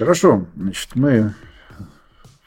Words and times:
Хорошо, 0.00 0.46
значит, 0.56 0.88
мы 0.94 1.34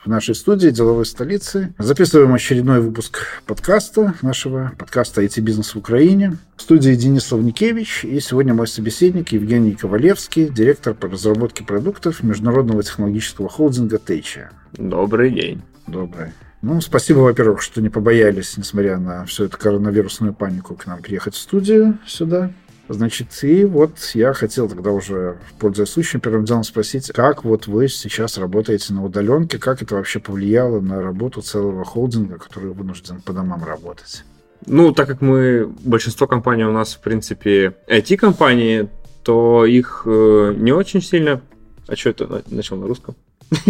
в 0.03 0.07
нашей 0.07 0.33
студии 0.33 0.69
деловой 0.69 1.05
столицы. 1.05 1.71
Записываем 1.77 2.33
очередной 2.33 2.79
выпуск 2.79 3.43
подкаста, 3.45 4.15
нашего 4.23 4.71
подкаста 4.79 5.21
«IT-бизнес 5.21 5.75
в 5.75 5.77
Украине». 5.77 6.37
В 6.55 6.63
студии 6.63 6.95
Денис 6.95 7.31
Лавникевич, 7.31 8.05
и 8.05 8.19
сегодня 8.21 8.55
мой 8.55 8.65
собеседник 8.65 9.33
Евгений 9.33 9.75
Ковалевский, 9.75 10.49
директор 10.49 10.95
по 10.95 11.07
разработке 11.07 11.63
продуктов 11.63 12.23
международного 12.23 12.81
технологического 12.81 13.49
холдинга 13.49 13.99
«Тейча». 13.99 14.49
Добрый 14.71 15.29
день. 15.29 15.61
Добрый. 15.85 16.31
Ну, 16.63 16.81
спасибо, 16.81 17.19
во-первых, 17.19 17.61
что 17.61 17.83
не 17.83 17.89
побоялись, 17.89 18.57
несмотря 18.57 18.97
на 18.97 19.25
всю 19.25 19.43
эту 19.43 19.59
коронавирусную 19.59 20.33
панику, 20.33 20.73
к 20.73 20.87
нам 20.87 21.03
приехать 21.03 21.35
в 21.35 21.39
студию 21.39 21.99
сюда. 22.07 22.51
Значит, 22.89 23.27
и 23.43 23.63
вот 23.63 23.97
я 24.13 24.33
хотел 24.33 24.67
тогда 24.67 24.91
уже, 24.91 25.37
пользуясь 25.57 25.89
случаем, 25.89 26.19
первым 26.19 26.43
делом 26.43 26.63
спросить, 26.63 27.11
как 27.13 27.45
вот 27.45 27.67
вы 27.67 27.87
сейчас 27.87 28.37
работаете 28.37 28.93
на 28.93 29.05
удаленке, 29.05 29.57
как 29.57 29.81
это 29.81 29.95
вообще 29.95 30.19
повлияло 30.19 30.81
на 30.81 31.01
работу 31.01 31.41
целого 31.41 31.85
холдинга, 31.85 32.37
который 32.37 32.71
вынужден 32.71 33.21
по 33.21 33.31
домам 33.31 33.63
работать? 33.63 34.25
Ну, 34.65 34.91
так 34.91 35.07
как 35.07 35.21
мы, 35.21 35.65
большинство 35.83 36.27
компаний 36.27 36.65
у 36.65 36.71
нас, 36.71 36.93
в 36.93 36.99
принципе, 36.99 37.75
IT-компании, 37.87 38.89
то 39.23 39.65
их 39.65 40.03
э, 40.05 40.53
не 40.57 40.71
очень 40.71 41.01
сильно... 41.01 41.41
А 41.87 41.95
что 41.95 42.09
это 42.09 42.43
начал 42.47 42.77
на 42.77 42.87
русском? 42.87 43.15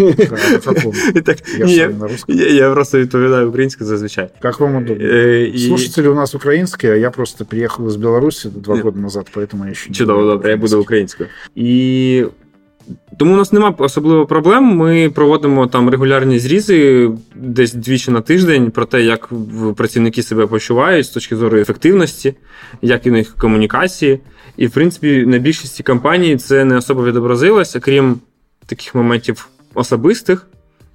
Я 2.54 2.72
просто 2.72 3.00
відповідаю 3.00 3.50
українською 3.50 3.88
зазвичай. 3.88 4.30
Как 4.40 4.60
вам 4.60 4.76
удобно? 4.76 5.58
Слушатели 5.58 6.08
у 6.08 6.16
нас 6.16 6.36
українські, 6.36 6.88
а 6.88 6.96
я 6.96 7.10
просто 7.10 7.46
приїхав 7.46 7.90
з 7.90 7.96
Білорусі 7.96 8.50
два 8.50 8.82
роки 8.82 9.00
назад, 9.00 9.32
поэтому 9.36 9.68
я 9.68 9.74
ще 9.74 9.90
не 9.90 9.96
Чудово, 9.96 10.26
добре, 10.26 10.52
я 10.52 10.58
буду 10.58 10.82
українською. 10.82 11.30
І 11.56 12.24
тому 13.18 13.34
у 13.34 13.38
нас 13.38 13.54
немає 13.54 13.74
особливо 13.78 14.26
проблем. 14.26 14.64
Ми 14.64 15.10
проводимо 15.10 15.68
там 15.68 15.90
регулярні 15.90 16.40
зрізи 16.40 17.10
десь 17.36 17.74
двічі 17.74 18.12
на 18.12 18.22
тиждень 18.22 18.72
про 18.72 18.86
те, 18.86 19.02
як 19.02 19.30
працівники 19.78 20.24
себе 20.24 20.48
почувають 20.48 21.06
з 21.06 21.10
точки 21.10 21.36
зору 21.36 21.58
ефективності, 21.58 22.36
як 22.82 23.06
і 23.06 23.12
них 23.12 23.36
комунікації. 23.38 24.20
І, 24.58 24.68
в 24.68 24.72
принципі, 24.72 25.26
на 25.26 25.38
більшості 25.38 25.84
компаній 25.84 26.38
це 26.38 26.66
не 26.66 26.78
особо 26.78 27.06
відобразилося, 27.06 27.80
крім 27.80 28.20
таких 28.66 28.96
моментів 28.96 29.50
особистих, 29.74 30.48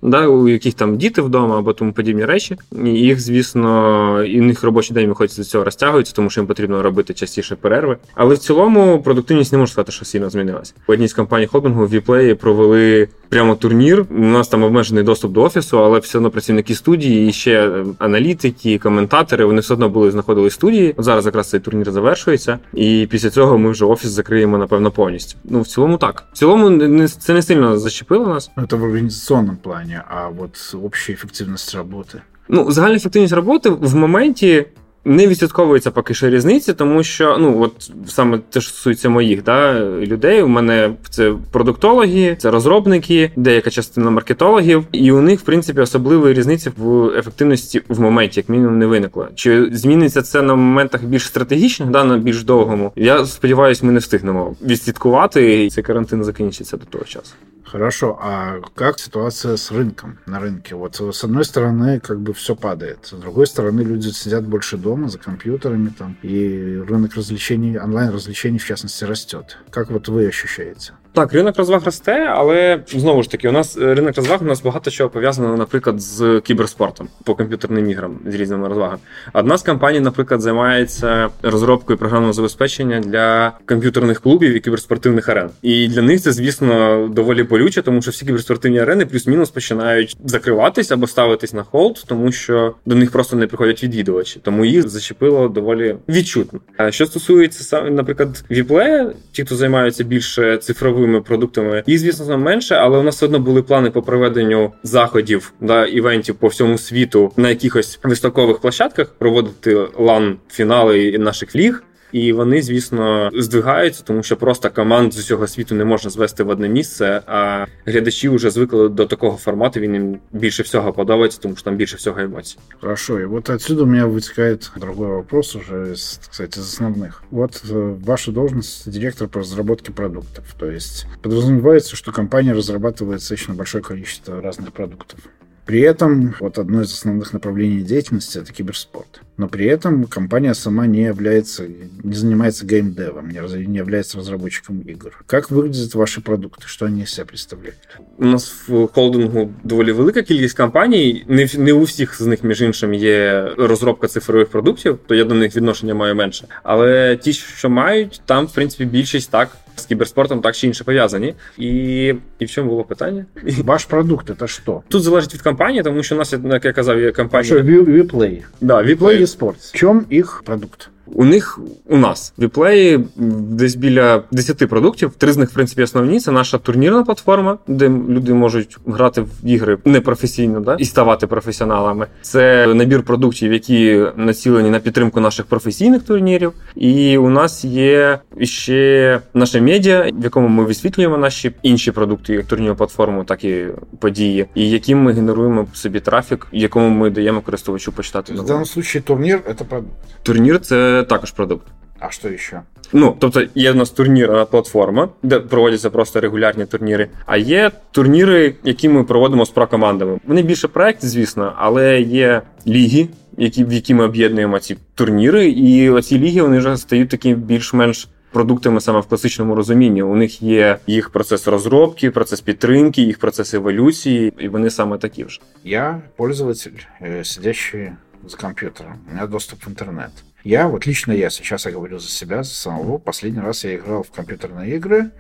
да, 0.03 0.27
у 0.27 0.49
яких 0.49 0.75
там 0.75 0.97
діти 0.97 1.23
вдома 1.23 1.59
або 1.59 1.73
тому 1.73 1.93
подібні 1.93 2.25
речі. 2.25 2.57
І 2.85 2.89
їх, 2.89 3.21
звісно, 3.21 4.25
і 4.25 4.41
них 4.41 4.65
робочий 4.65 4.95
день 4.95 5.09
виходить 5.09 5.37
до 5.37 5.45
цього 5.45 5.65
розтягується, 5.65 6.15
тому 6.15 6.31
що 6.31 6.41
їм 6.41 6.49
потрібно 6.49 6.83
робити 6.83 7.15
частіше 7.15 7.57
перерви. 7.57 7.97
Але 8.15 8.35
в 8.35 8.39
цілому 8.39 9.03
продуктивність 9.03 9.53
не 9.53 9.59
можу 9.59 9.73
сказати, 9.73 9.93
що 9.93 10.05
сильно 10.05 10.31
змінилася. 10.31 10.75
В 10.87 10.91
одній 10.91 11.09
з 11.09 11.13
компаній 11.13 11.47
холдингу 11.47 11.87
Віплеї 11.87 12.35
провели 12.35 13.09
прямо 13.29 13.55
турнір. 13.55 14.07
У 14.11 14.19
нас 14.19 14.49
там 14.49 14.63
обмежений 14.63 15.05
доступ 15.05 15.33
до 15.33 15.43
офісу, 15.43 15.85
але 15.85 15.99
все 15.99 16.19
одно 16.19 16.31
працівники 16.31 16.75
студії, 16.75 17.29
і 17.29 17.33
ще 17.33 17.85
аналітики, 17.99 18.79
коментатори. 18.79 19.45
Вони 19.45 19.61
все 19.61 19.75
одно 19.75 19.89
були 19.89 20.11
знаходили 20.11 20.49
в 20.49 20.53
студії. 20.53 20.95
От 20.97 21.05
зараз 21.05 21.27
якраз 21.27 21.51
цей 21.51 21.61
турнір 21.61 21.91
завершується, 21.91 22.59
і 22.75 23.09
після 23.11 23.31
цього 23.31 23.59
ми 23.59 23.71
вже 23.71 23.85
офіс 23.85 24.11
закриємо 24.11 24.59
напевно 24.59 24.91
повністю. 24.91 25.39
Ну 25.45 25.61
в 25.61 25.67
цілому 25.67 25.97
так. 25.99 26.25
В 26.33 26.39
цілому 26.39 26.71
не 26.71 27.09
це 27.09 27.35
не 27.35 27.43
сильно 27.43 27.79
зачепило 27.79 28.27
нас. 28.27 28.51
Це 28.71 28.77
в 28.77 28.83
організаційному 28.83 29.59
плані, 29.63 29.99
а 30.09 30.29
от 30.39 30.75
обща 30.85 31.13
ефективність 31.13 31.75
роботи. 31.75 32.23
Ну, 32.49 32.71
загальна 32.71 32.97
ефективність 32.97 33.35
роботи 33.35 33.71
в 33.71 33.97
моменті 33.97 34.67
не 35.09 35.27
відслідковується 35.27 35.91
поки 35.91 36.15
що 36.15 36.31
різниці, 36.31 36.73
тому 36.73 37.03
що 37.03 37.39
ну 37.39 37.63
от 37.63 37.91
саме 38.07 38.39
те 38.51 38.61
що 38.61 38.71
стосується 38.71 39.09
моїх 39.09 39.43
да, 39.43 39.81
людей. 39.85 40.43
У 40.43 40.49
мене 40.49 40.91
це 41.11 41.35
продуктологи, 41.53 42.37
це 42.41 42.51
розробники, 42.51 43.31
деяка 43.37 43.71
частина 43.71 44.11
маркетологів, 44.11 44.85
і 44.93 45.13
у 45.13 45.21
них 45.21 45.41
в 45.41 45.43
принципі 45.43 45.81
особливої 45.81 46.35
різниці 46.35 46.71
в 46.77 47.09
ефективності 47.09 47.83
в 47.89 48.01
моменті, 48.01 48.41
як 48.41 48.49
мінімум, 48.49 48.79
не 48.79 48.87
виникло. 48.87 49.29
Чи 49.35 49.69
зміниться 49.73 50.23
це 50.23 50.43
на 50.43 50.55
моментах 50.55 51.05
більш 51.05 51.27
стратегічних, 51.27 51.91
да 51.91 52.05
на 52.05 52.19
більш 52.19 52.45
довгому? 52.45 52.93
Я 52.97 53.27
сподіваюся, 53.27 53.87
ми 53.87 53.93
не 53.93 53.99
встигнемо 53.99 54.57
відслідкувати, 54.63 55.65
і 55.65 55.71
цей 55.71 55.85
карантин 55.85 56.25
закінчиться 56.25 56.77
до 56.77 56.85
того 56.85 57.05
часу. 57.05 57.35
Хорошо, 57.71 58.19
а 58.19 58.61
как 58.75 58.99
ситуация 58.99 59.59
с 59.59 59.71
рынком 59.71 60.19
на 60.25 60.41
рынке? 60.41 60.75
Вот 60.75 60.97
с 60.97 61.23
одной 61.23 61.45
стороны, 61.45 62.01
как 62.01 62.19
бы 62.19 62.33
все 62.33 62.57
падает, 62.57 63.01
с 63.03 63.13
другой 63.13 63.47
стороны, 63.47 63.83
люди 63.83 64.09
сидят 64.09 64.47
больше 64.47 64.79
дома 64.79 65.09
за 65.09 65.19
компьютерами 65.19 65.91
там, 65.91 66.17
и 66.23 66.83
рынок 66.89 67.15
развлечений, 67.15 67.79
онлайн-развлечений 67.79 68.59
в 68.59 68.65
частности 68.65 69.05
растет. 69.05 69.59
Как 69.71 69.91
вот 69.91 70.09
вы 70.09 70.27
ощущаете? 70.27 70.95
Так, 71.19 71.33
ринок 71.33 71.57
розваг 71.57 71.85
росте, 71.85 72.27
але 72.31 72.81
знову 72.89 73.23
ж 73.23 73.31
таки, 73.31 73.49
у 73.49 73.53
нас 73.53 73.77
е, 73.77 73.95
ринок 73.95 74.17
розваг 74.17 74.43
у 74.43 74.45
нас 74.45 74.63
багато 74.63 74.91
чого 74.91 75.11
пов'язано, 75.11 75.57
наприклад, 75.57 76.01
з 76.01 76.41
кіберспортом 76.45 77.09
по 77.25 77.35
комп'ютерним 77.35 77.91
іграм 77.91 78.19
з 78.27 78.35
різними 78.35 78.69
розвагами. 78.69 78.99
Одна 79.33 79.59
з 79.59 79.63
компаній, 79.63 80.01
наприклад, 80.01 80.41
займається 80.41 81.29
розробкою 81.43 81.99
програмного 81.99 82.33
забезпечення 82.33 83.01
для 83.01 83.53
комп'ютерних 83.67 84.21
клубів 84.21 84.55
і 84.55 84.61
кіберспортивних 84.61 85.29
арен. 85.29 85.51
І 85.63 85.89
для 85.89 86.03
них 86.03 86.21
це, 86.21 86.33
звісно, 86.33 87.09
доволі 87.13 87.43
болюче, 87.43 87.83
тому 87.83 88.03
що 88.03 88.11
всі 88.11 88.27
кіберспортивні 88.27 88.79
арени 88.79 89.07
плюс-мінус 89.07 89.51
починають 89.51 90.17
закриватись 90.25 90.91
або 90.91 91.07
ставитись 91.07 91.53
на 91.53 91.63
hold, 91.63 92.05
тому 92.07 92.33
що 92.33 92.75
до 92.87 92.95
них 92.95 93.11
просто 93.11 93.37
не 93.37 93.47
приходять 93.47 93.85
відвідувачі. 93.85 94.41
Тому 94.43 94.65
їх 94.65 94.89
зачепило 94.89 95.49
доволі 95.49 95.97
відчутно. 96.09 96.61
А 96.77 96.91
що 96.91 97.07
стосується 97.07 97.83
наприклад, 97.83 98.45
віплея, 98.51 99.13
ті, 99.33 99.45
хто 99.45 99.57
займаються 99.57 100.05
більше 100.05 100.57
цифровим 100.57 101.08
новими 101.09 101.25
продуктами. 101.25 101.83
Їх, 101.87 101.99
звісно, 101.99 102.39
менше, 102.39 102.75
але 102.75 102.99
у 102.99 103.03
нас 103.03 103.17
все 103.17 103.27
одно 103.27 103.39
були 103.39 103.63
плани 103.63 103.91
по 103.91 104.03
проведенню 104.03 104.73
заходів 104.83 105.53
да 105.61 105.87
івентів 105.87 106.35
по 106.35 106.49
всьому 106.49 106.79
світу 106.79 107.33
на 107.37 107.49
якихось 107.49 107.99
виставкових 108.03 108.59
площадках 108.59 109.15
проводити 109.19 109.89
лан 109.99 110.37
фінали 110.49 111.19
наших 111.19 111.57
ліг. 111.57 111.83
І 112.14 112.34
вони, 112.34 112.62
звісно, 112.62 113.32
здвигаються, 113.34 114.04
тому 114.04 114.24
що 114.24 114.38
просто 114.38 114.70
команд 114.70 115.14
з 115.14 115.20
усього 115.20 115.48
світу 115.48 115.76
не 115.76 115.86
можна 115.86 116.10
звести 116.10 116.44
в 116.44 116.50
одне 116.50 116.70
місце. 116.70 117.22
А 117.28 117.66
глядачі 117.86 118.30
вже 118.30 118.50
звикли 118.50 118.90
до 118.90 119.06
такого 119.06 119.38
формату. 119.38 119.80
Він 119.80 119.94
їм 119.94 120.20
більше 120.32 120.64
всього 120.64 120.94
подобається, 120.94 121.40
тому 121.42 121.56
що 121.56 121.64
там 121.64 121.76
більше 121.76 121.98
всього 121.98 122.20
емоцій. 122.20 122.58
Хорошо, 122.82 123.20
и 123.20 123.26
вот 123.26 123.50
отсюда 123.50 123.84
у 123.84 123.86
меня 123.86 124.06
вытекает 124.06 124.72
другой 124.80 125.08
вопрос 125.08 125.56
уже, 125.56 125.92
из, 125.92 126.20
кстати, 126.30 126.60
из 126.60 126.66
основных. 126.66 127.24
Вот 127.32 127.64
э, 127.72 127.96
ваша 128.06 128.32
должность 128.32 128.92
директор 128.92 129.28
по 129.28 129.40
разработке 129.40 129.92
продуктов. 129.92 130.44
То 130.60 130.66
есть 130.72 131.08
подразумевается, 131.22 131.96
что 131.96 132.12
компания 132.12 132.54
разрабатывает 132.54 133.20
достаточно 133.20 133.56
большое 133.56 133.84
количество 133.84 134.42
разных 134.42 134.72
продуктов. 134.72 135.20
При 135.66 135.80
этом 135.80 136.36
вот 136.40 136.58
одно 136.58 136.82
из 136.82 136.92
основных 136.92 137.32
направлений 137.34 137.84
деятельности – 137.84 138.40
это 138.40 138.52
киберспорт. 138.52 139.22
Но 139.38 139.48
при 139.48 139.66
этом 139.66 140.06
компания 140.06 140.54
сама 140.54 140.86
не 140.86 141.04
является, 141.04 141.66
не 142.04 142.14
занимается 142.14 142.66
геймдевом, 142.66 143.30
не, 143.30 143.66
не 143.66 143.78
является 143.78 144.18
разработчиком 144.18 144.82
игр. 144.82 145.24
Как 145.26 145.50
выглядят 145.50 145.96
ваши 145.96 146.22
продукты? 146.22 146.68
Что 146.68 146.86
они 146.86 147.02
из 147.02 147.14
себя 147.14 147.26
представляют? 147.26 147.78
У 148.18 148.26
нас 148.26 148.54
в 148.68 148.88
холдингу 148.88 149.50
доволі 149.64 149.92
велика 149.92 150.22
кількість 150.22 150.58
компаній. 150.58 151.26
Не, 151.28 151.48
не 151.58 151.74
у 151.74 151.82
всіх 151.82 152.22
з 152.22 152.26
них, 152.26 152.44
між 152.44 152.62
іншим, 152.62 152.94
є 152.94 153.48
розробка 153.58 154.08
цифрових 154.08 154.48
продуктів, 154.48 155.00
то 155.08 155.16
я 155.16 155.24
до 155.24 155.36
них 155.36 155.56
відношення 155.56 155.94
маю 155.96 156.16
менше. 156.16 156.48
Але 156.64 157.18
ті, 157.18 157.34
що 157.34 157.70
мають, 157.70 158.22
там, 158.26 158.46
в 158.46 158.54
принципі, 158.54 158.86
більшість 158.86 159.32
так 159.32 159.50
з 159.76 159.86
кіберспортом 159.86 160.42
так 160.42 160.56
чи 160.56 160.68
інше 160.68 160.84
пов'язані. 160.84 161.34
І 161.58 162.06
і 162.40 162.46
в 162.46 162.50
чому 162.50 162.70
було 162.70 162.84
питання? 162.84 163.26
Ваш 163.64 163.86
продукт 163.86 164.32
це 164.40 164.48
що? 164.48 164.82
Тут 164.88 165.04
залежить 165.04 165.34
від 165.34 165.42
компанії, 165.42 165.84
тому 165.84 166.04
що 166.04 166.16
у 166.16 166.18
нас, 166.18 166.34
як 166.44 166.66
я 166.66 166.74
казав, 166.74 167.00
є 167.00 167.12
компанія. 167.12 167.56
Що, 167.56 167.64
Віплей. 167.84 168.44
Да, 168.62 168.84
Віплей 168.84 169.27
Esports. 169.29 169.71
В 169.73 169.77
чем 169.77 170.01
их 170.11 170.43
продукт? 170.45 170.91
У 171.15 171.25
них 171.25 171.59
у 171.87 171.97
нас 171.97 172.33
в 172.39 172.43
WePlay 172.43 172.89
ї 172.89 173.05
десь 173.17 173.75
біля 173.75 174.23
10 174.33 174.69
продуктів. 174.69 175.13
Три 175.19 175.33
з 175.33 175.37
них, 175.37 175.51
в 175.51 175.55
принципі, 175.55 175.83
основні. 175.83 176.21
Це 176.21 176.33
наша 176.33 176.59
турнірна 176.59 177.03
платформа, 177.03 177.59
де 177.67 177.89
люди 177.89 178.35
можуть 178.35 178.79
грати 178.87 179.21
в 179.21 179.29
ігри 179.45 179.79
непрофесійно 179.85 180.61
да? 180.61 180.75
і 180.75 180.85
ставати 180.85 181.27
професіоналами. 181.27 182.07
Це 182.23 182.67
набір 182.75 183.03
продуктів, 183.03 183.53
які 183.53 184.07
націлені 184.17 184.71
на 184.71 184.79
підтримку 184.79 185.21
наших 185.21 185.47
професійних 185.47 186.03
турнірів. 186.03 186.53
І 186.75 187.19
у 187.19 187.31
нас 187.31 187.65
є 187.65 188.19
ще 188.41 189.21
наше 189.35 189.61
медіа, 189.61 190.11
в 190.15 190.25
якому 190.25 190.49
ми 190.49 190.65
висвітлюємо 190.65 191.19
наші 191.19 191.53
інші 191.63 191.93
продукти, 191.93 192.35
як 192.35 192.45
турнірну 192.45 192.77
платформу, 192.77 193.25
так 193.25 193.45
і 193.45 193.67
події, 193.99 194.47
і 194.55 194.71
яким 194.71 194.99
ми 194.99 195.13
генеруємо 195.13 195.67
собі 195.75 196.01
трафік, 196.01 196.47
якому 196.53 196.89
ми 196.89 197.11
даємо 197.11 197.41
користувачу 197.41 197.93
почитати. 197.93 198.33
В 198.33 198.37
даному 198.37 198.65
випадку 198.65 199.01
турнір 199.05 199.41
це 199.59 199.65
продукт. 199.65 199.93
Турнір 200.23 200.61
це 200.61 200.98
також 201.03 201.31
продукт. 201.31 201.67
А 202.01 202.11
що 202.11 202.37
ще? 202.37 202.63
Ну, 202.93 203.17
тобто 203.19 203.43
є 203.55 203.73
в 203.73 203.77
нас 203.77 203.91
турнірна 203.91 204.45
платформа, 204.45 205.09
де 205.23 205.41
проводяться 205.41 205.91
просто 205.91 206.21
регулярні 206.21 206.67
турніри. 206.67 207.09
А 207.27 207.37
є 207.37 207.71
турніри, 207.91 208.55
які 208.65 208.89
ми 208.89 209.05
проводимо 209.05 209.47
з 209.47 209.51
прокомандами. 209.51 210.19
Вони 210.27 210.43
більше 210.43 210.69
проекти, 210.69 211.09
звісно, 211.09 211.53
але 211.57 212.01
є 212.01 212.43
ліги, 212.67 213.09
які, 213.37 213.65
в 213.65 213.73
які 213.73 213.95
ми 213.95 214.05
об'єднуємо 214.05 214.59
ці 214.59 214.77
турніри, 214.95 215.49
і 215.49 215.91
оці 215.91 216.19
ліги 216.19 216.43
вони 216.43 216.59
вже 216.59 216.77
стають 216.77 217.09
такі 217.09 217.35
більш-менш 217.35 218.09
продуктами 218.33 218.81
саме 218.81 219.01
в 219.01 219.07
класичному 219.07 219.55
розумінні. 219.55 220.03
У 220.03 220.17
них 220.17 220.43
є 220.43 220.79
їх 220.87 221.11
процес 221.11 221.49
розробки, 221.49 222.11
процес 222.11 222.41
підтримки, 222.41 223.03
їх 223.03 223.19
процес 223.19 223.55
еволюції, 223.55 224.33
і 224.39 224.49
вони 224.49 224.71
саме 224.71 224.99
такі 224.99 225.25
ж. 225.25 225.41
Я 225.65 226.03
пользователь, 226.17 226.79
э, 227.03 227.25
сидящий 227.25 227.89
за 228.27 228.37
компьютером. 228.37 228.93
У 229.11 229.15
меня 229.15 229.27
доступ 229.27 229.65
в 229.65 229.69
интернет. 229.69 230.11
Я, 230.49 230.67
вот 230.67 230.87
лично 230.87 231.13
я, 231.13 231.29
сейчас 231.29 231.67
я 231.67 231.73
говорю 231.73 231.99
за 231.99 232.09
себя, 232.09 232.43
за 232.43 232.55
самого, 232.55 232.97
последний 232.97 233.41
раз 233.41 233.65
я 233.65 233.77
играл 233.77 234.03
в 234.03 234.11
компьютерные 234.11 234.77
игры, 234.77 235.11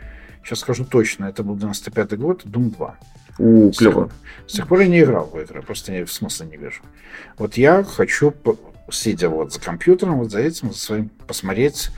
сейчас 0.42 0.60
скажу 0.60 0.86
точно, 0.86 1.26
это 1.26 1.42
был 1.42 1.54
95-й 1.54 2.16
год, 2.16 2.46
Doom 2.46 2.74
2. 2.74 2.98
У, 3.38 3.70
клево. 3.72 4.10
С 4.46 4.54
тех 4.54 4.66
пор 4.66 4.80
я 4.80 4.86
не 4.86 5.02
играл 5.02 5.26
в 5.26 5.38
игры, 5.38 5.60
просто 5.60 5.92
я 5.92 6.06
в 6.06 6.10
смысла 6.10 6.44
не 6.44 6.56
вижу. 6.56 6.80
Вот 7.36 7.58
я 7.58 7.84
хочу, 7.84 8.32
сидя 8.90 9.28
вот 9.28 9.52
за 9.52 9.60
компьютером, 9.60 10.16
вот 10.20 10.30
за 10.30 10.40
этим, 10.40 10.72
за 10.72 10.78
своим, 10.78 11.10
посмотреть 11.26 11.90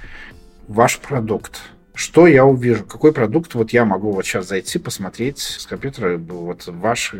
ваш 0.66 0.98
продукт. 0.98 1.60
Что 1.94 2.26
я 2.26 2.44
увижу? 2.44 2.84
Какой 2.84 3.12
продукт 3.12 3.54
вот 3.54 3.72
я 3.72 3.84
могу 3.84 4.10
вот 4.10 4.26
сейчас 4.26 4.48
зайти, 4.48 4.80
посмотреть 4.80 5.38
с 5.38 5.66
компьютера 5.66 6.18
вот 6.18 6.66
ваш 6.66 7.14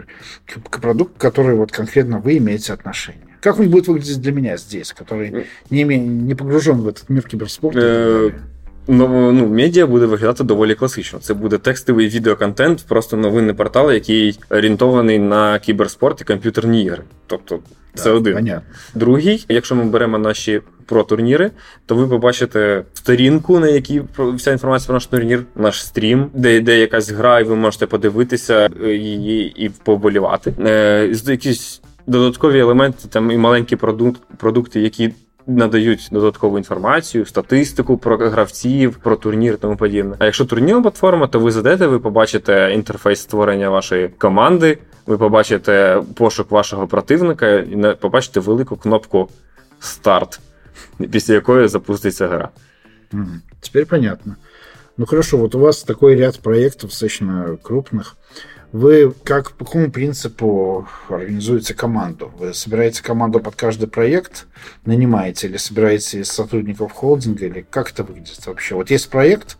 продукт, 0.73 1.17
который 1.19 1.55
вот 1.55 1.71
конкретно 1.71 2.19
вы 2.19 2.39
имеете 2.39 2.73
отношение? 2.73 3.30
Как 3.39 3.60
он 3.60 3.69
будет 3.69 3.88
выглядеть 3.88 4.22
для 4.22 4.31
меня 4.31 4.57
здесь, 4.57 4.92
который 5.01 5.45
не, 5.69 5.81
име, 5.81 5.98
не 5.98 6.36
погружен 6.36 6.77
в 6.81 6.88
этот 6.88 7.04
мир 7.10 7.24
киберспорта? 7.24 7.80
Е, 7.80 8.33
ну, 8.88 9.31
ну, 9.31 9.48
медіа 9.48 9.86
буде 9.88 10.06
виглядати 10.06 10.44
доволі 10.44 10.75
класично. 10.75 11.19
Це 11.19 11.33
буде 11.33 11.57
текстовий 11.57 12.07
відеоконтент, 12.07 12.86
просто 12.88 13.18
новинний 13.18 13.54
портал, 13.54 13.92
який 13.92 14.39
орієнтований 14.50 15.19
на 15.19 15.60
кіберспорт 15.60 16.22
і 16.22 16.24
комп'ютерні 16.24 16.83
ігри. 16.83 17.04
Тобто, 17.27 17.60
це 17.95 18.04
Да, 18.10 18.12
один. 18.16 18.33
Понятно. 18.33 18.69
Другий, 18.95 19.45
якщо 19.50 19.75
ми 19.75 19.83
беремо 19.86 20.18
наші 20.18 20.62
про-турніри, 20.86 21.51
то 21.86 21.95
ви 21.95 22.07
побачите 22.07 22.83
сторінку, 22.94 23.60
на 23.60 23.68
якій 23.68 24.01
про- 24.16 24.31
вся 24.31 24.51
інформація 24.51 24.88
про 24.88 24.94
наш 24.94 25.06
турнір, 25.07 25.44
наш 25.56 25.86
стрім, 25.86 26.27
де 26.33 26.56
йде 26.56 26.80
якась 26.80 27.10
гра, 27.10 27.39
і 27.39 27.44
ви 27.44 27.56
можете 27.56 27.86
подивитися 27.86 28.69
е, 28.83 28.94
її 28.94 29.66
і 29.66 29.69
поболівати. 29.69 30.54
Е, 30.60 31.10
з- 31.12 31.30
якісь 31.30 31.81
додаткові 32.11 32.59
елементи, 32.59 33.09
там 33.09 33.31
і 33.31 33.37
маленькі 33.37 33.77
продукт, 33.77 34.21
продукти, 34.39 34.81
які. 34.81 35.15
Надають 35.47 36.09
додаткову 36.12 36.59
інформацію, 36.59 37.27
статистику 37.27 37.99
про 37.99 38.17
гравців, 38.17 38.97
про 38.97 39.17
турнір 39.17 39.59
тому 39.59 39.77
подібне. 39.77 40.17
А 40.19 40.25
якщо 40.25 40.45
турнірна 40.45 40.83
платформа, 40.83 41.27
то 41.27 41.41
ви 41.41 41.51
зайдете, 41.51 41.87
ви 41.87 41.99
побачите 41.99 42.73
інтерфейс 42.75 43.21
створення 43.21 43.71
вашої 43.71 44.09
команди, 44.09 44.79
ви 45.07 45.19
побачите 45.19 46.03
пошук 46.15 46.51
вашого 46.51 46.87
противника 46.87 47.49
і 47.51 47.97
побачите 48.01 48.41
велику 48.41 48.77
кнопку 48.77 49.29
старт, 49.81 50.41
після 51.11 51.35
якої 51.35 51.69
запуститься 51.69 52.29
гра. 52.29 52.49
Теперь 53.61 53.87
понятно. 53.87 54.37
Ну 54.97 55.07
хорошо, 55.07 55.39
вот 55.39 55.55
у 55.55 55.59
вас 55.59 55.83
такой 55.83 56.17
ряд 56.17 56.41
проектов 56.41 56.91
достаточно 56.91 57.57
крупных. 57.62 58.17
Вы 58.72 59.13
как 59.24 59.51
по 59.54 59.66
какому 59.66 59.89
принципу 59.89 60.88
организуете 61.07 61.74
команду? 61.74 62.31
Вы 62.38 62.54
собираете 62.54 63.01
команду 63.04 63.39
под 63.39 63.56
каждый 63.56 63.88
проект, 63.88 64.48
нанимаете 64.86 65.48
или 65.48 65.57
собираете 65.57 66.19
из 66.19 66.31
сотрудников 66.31 66.92
холдинга, 66.92 67.45
или 67.45 67.66
как 67.69 67.92
это 67.92 68.04
выглядит 68.04 68.45
вообще? 68.45 68.75
Вот 68.75 68.92
есть 68.92 69.10
проект, 69.10 69.57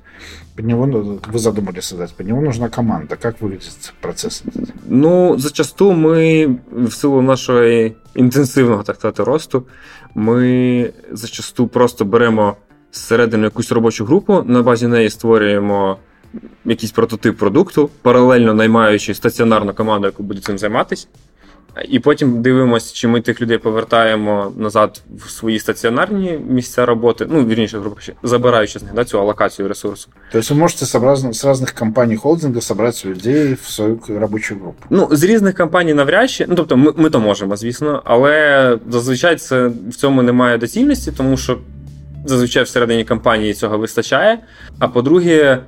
под 0.56 0.66
него 0.66 0.86
ну, 0.86 1.20
вы 1.28 1.40
задумали 1.40 1.80
создать, 1.80 2.14
под 2.14 2.28
него 2.28 2.42
нужна 2.42 2.70
команда. 2.70 3.16
Как 3.16 3.42
выглядит 3.42 3.94
процесс 4.02 4.44
этот? 4.46 4.74
Ну, 4.86 5.38
зачасту 5.38 5.94
ми, 5.94 6.60
в 6.72 6.92
силу 6.92 7.22
нашого 7.22 7.92
інтенсивного 8.16 8.84
так 8.84 8.96
сказати, 8.96 9.24
росту, 9.24 9.66
ми 10.16 10.94
зачасту 11.12 11.68
просто 11.68 12.06
беремо 12.06 12.58
зсередини 12.94 13.44
якусь 13.44 13.72
робочу 13.72 14.06
групу, 14.06 14.44
на 14.46 14.62
базі 14.64 14.88
неї 14.88 15.10
створюємо 15.10 15.98
якийсь 16.66 16.92
прототип 16.92 17.38
продукту, 17.38 17.90
паралельно 18.02 18.54
наймаючи 18.54 19.14
стаціонарну 19.14 19.74
команду, 19.74 20.08
яку 20.08 20.24
буде 20.24 20.42
цим 20.42 20.58
займатися. 20.58 21.08
І 21.90 22.00
потім 22.00 22.42
дивимося, 22.42 22.94
чи 22.96 23.08
ми 23.08 23.22
тих 23.22 23.42
людей 23.42 23.58
повертаємо 23.58 24.54
назад 24.58 25.02
в 25.26 25.30
свої 25.30 25.60
стаціонарні 25.60 26.40
місця 26.50 26.86
роботи, 26.86 27.28
ну, 27.30 27.46
вірніше, 27.46 27.80
грубо 27.80 27.96
кажучи, 27.96 28.14
забираючи 28.24 28.80
з 28.80 28.84
них 28.84 28.94
да, 28.94 29.06
цю 29.06 29.20
алокацію 29.20 29.68
ресурсу. 29.68 30.10
То 30.32 30.38
есть 30.38 30.52
вы 30.52 30.56
можете 30.56 30.86
с, 30.86 30.96
разных- 31.00 31.34
с 31.34 31.46
разных 31.46 31.80
компаний 31.80 32.18
холдинга 32.18 32.62
собрать 32.62 33.06
людей 33.06 33.54
в 33.54 33.68
свою 33.70 33.98
к- 33.98 34.20
рабочую 34.20 34.60
группу. 34.60 34.84
Ну, 34.90 35.08
з 35.12 35.24
різних 35.24 35.56
компаній 35.58 35.94
навряд 35.94 36.30
чи. 36.30 36.46
Ну, 36.50 36.56
тобто, 36.56 36.78
ми, 36.78 36.94
ми 36.98 37.10
то 37.10 37.20
можемо, 37.20 37.56
звісно, 37.56 38.02
але 38.06 38.80
зазвичай 38.90 39.36
це 39.36 39.68
в 39.68 39.96
цьому 39.96 40.22
немає 40.24 40.58
доцільності, 40.58 41.12
тому 41.18 41.38
що 41.38 41.58
зазвичай 42.26 42.64
всередині 42.64 43.06
компанії 43.06 43.54
цього 43.54 43.78
вистачає. 43.78 44.40
А 44.80 44.88
по-друге, 44.88 45.60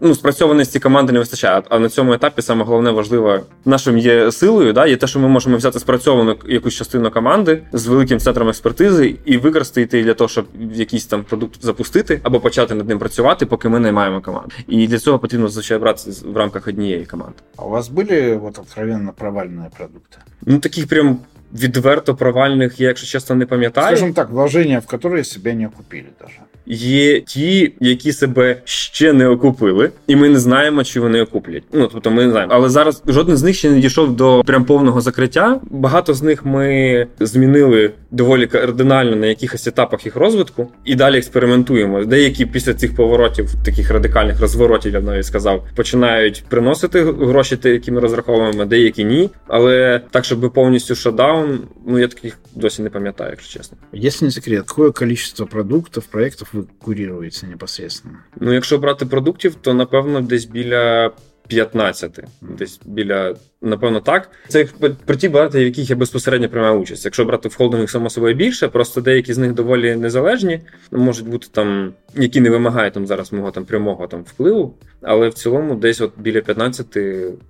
ну, 0.00 0.14
спрацьованості 0.14 0.78
команди 0.80 1.12
не 1.12 1.18
вистачає. 1.18 1.62
А 1.68 1.78
на 1.78 1.88
цьому 1.88 2.12
етапі 2.12 2.42
саме 2.42 2.64
головне 2.64 2.90
важливо, 2.90 3.40
нашим 3.64 3.98
є 3.98 4.32
силою, 4.32 4.72
да, 4.72 4.86
є 4.86 4.96
те, 4.96 5.06
що 5.06 5.18
ми 5.18 5.28
можемо 5.28 5.56
взяти 5.56 5.78
спрацьовану 5.78 6.36
якусь 6.48 6.74
частину 6.74 7.10
команди 7.10 7.62
з 7.72 7.86
великим 7.86 8.18
центром 8.18 8.48
експертизи 8.48 9.16
і 9.24 9.36
використати 9.36 9.96
її 9.96 10.06
для 10.06 10.14
того, 10.14 10.28
щоб 10.28 10.46
якийсь 10.72 11.06
там 11.06 11.24
продукт 11.24 11.62
запустити 11.62 12.20
або 12.22 12.40
почати 12.40 12.74
над 12.74 12.88
ним 12.88 12.98
працювати, 12.98 13.46
поки 13.46 13.68
ми 13.68 13.80
наймаємо 13.80 14.20
команду. 14.20 14.50
І 14.68 14.86
для 14.86 14.98
цього 14.98 15.18
потрібно 15.18 15.48
зазвичай 15.48 15.78
брати 15.78 16.10
в 16.24 16.36
рамках 16.36 16.68
однієї 16.68 17.06
команди. 17.06 17.36
А 17.56 17.64
у 17.64 17.70
вас 17.70 17.90
были 17.90 18.38
вот 18.38 18.58
откровенно 18.58 19.12
провальные 19.12 19.70
продукты? 19.78 20.18
Ну, 20.46 20.58
таких 20.58 20.88
прям 20.88 21.18
відверто 21.52 22.14
провальних, 22.14 22.80
я, 22.80 22.88
якщо 22.88 23.06
чесно, 23.06 23.36
не 23.36 23.46
пам'ятаю. 23.46 23.96
Скажем 23.96 24.14
так, 24.14 24.30
вложения, 24.30 24.80
в 24.80 24.86
которые 24.86 25.24
себя 25.24 25.52
не 25.52 25.66
окупили 25.66 26.08
даже. 26.20 26.40
Є 26.67 27.21
ті, 27.21 27.73
які 27.79 28.13
себе 28.13 28.61
ще 28.63 29.13
не 29.13 29.27
окупили, 29.27 29.91
і 30.07 30.15
ми 30.15 30.29
не 30.29 30.39
знаємо, 30.39 30.83
чи 30.83 30.99
вони 30.99 31.21
окуплять. 31.21 31.63
Ну 31.73 31.89
тобто, 31.93 32.11
ми 32.11 32.25
не 32.25 32.31
знаємо. 32.31 32.53
Але 32.55 32.69
зараз 32.69 33.03
жоден 33.07 33.37
з 33.37 33.43
них 33.43 33.55
ще 33.55 33.71
не 33.71 33.79
дійшов 33.79 34.15
до 34.15 34.43
прям 34.45 34.65
повного 34.65 35.01
закриття. 35.01 35.59
Багато 35.69 36.13
з 36.13 36.23
них 36.23 36.45
ми 36.45 37.07
змінили 37.19 37.91
доволі 38.11 38.47
кардинально 38.47 39.15
на 39.15 39.27
якихось 39.27 39.67
етапах 39.67 40.05
їх 40.05 40.15
розвитку 40.15 40.67
і 40.85 40.95
далі 40.95 41.17
експериментуємо. 41.17 42.05
Деякі 42.05 42.45
після 42.45 42.73
цих 42.73 42.95
поворотів, 42.95 43.49
таких 43.65 43.91
радикальних 43.91 44.41
розворотів, 44.41 44.93
я 44.93 45.01
б 45.01 45.03
навіть 45.03 45.25
сказав, 45.25 45.67
починають 45.75 46.43
приносити 46.49 47.03
гроші, 47.03 47.57
які 47.63 47.91
ми 47.91 47.99
розраховуємо, 47.99 48.65
деякі 48.65 49.03
ні. 49.03 49.29
Але 49.47 50.01
так, 50.11 50.25
щоб 50.25 50.51
повністю 50.53 50.95
шатдаун, 50.95 51.59
ну 51.87 51.99
я 51.99 52.07
таких 52.07 52.37
досі 52.55 52.81
не 52.81 52.89
пам'ятаю, 52.89 53.29
якщо 53.31 53.59
чесно. 53.59 53.77
Если 53.93 54.25
не 54.25 54.31
секрет, 54.31 54.65
какое 54.65 54.91
количество 54.91 55.45
продуктов, 55.45 56.05
проектов 56.05 56.47
курируете 56.63 57.47
непосредственно? 57.47 58.17
Ну, 58.39 58.53
якщо 58.53 58.77
брати 58.77 59.05
продуктів, 59.05 59.55
то 59.55 59.73
напевно 59.73 60.21
десь 60.21 60.45
біля 60.45 61.11
15. 61.47 62.19
Десь 62.41 62.79
біля, 62.85 63.35
напевно, 63.61 63.99
так. 63.99 64.29
Це 64.47 64.65
про 65.05 65.15
ті 65.15 65.29
брати, 65.29 65.59
в 65.59 65.61
яких 65.61 65.89
я 65.89 65.95
безпосередньо 65.95 66.49
приймаю 66.49 66.79
участь. 66.79 67.05
Якщо 67.05 67.25
брати 67.25 67.49
в 67.49 67.55
холдингах, 67.55 67.89
само 67.89 68.09
собою 68.09 68.35
більше, 68.35 68.67
просто 68.67 69.01
деякі 69.01 69.33
з 69.33 69.37
них 69.37 69.53
доволі 69.53 69.95
незалежні. 69.95 70.61
Можуть 70.91 71.27
бути 71.27 71.47
там, 71.51 71.93
які 72.15 72.41
не 72.41 72.49
вимагають 72.49 72.93
там 72.93 73.07
зараз 73.07 73.33
мого 73.33 73.51
там 73.51 73.65
прямого 73.65 74.07
там 74.07 74.23
впливу. 74.23 74.75
Але 75.01 75.29
в 75.29 75.33
цілому 75.33 75.75
десь 75.75 76.01
от 76.01 76.11
біля 76.17 76.41
15 76.41 76.97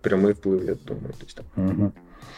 прямий 0.01 0.33
вплив, 0.33 0.65
я 0.67 0.75
думаю, 0.87 1.13
десь 1.21 1.33
там. 1.33 1.45
Мгм. 1.55 1.91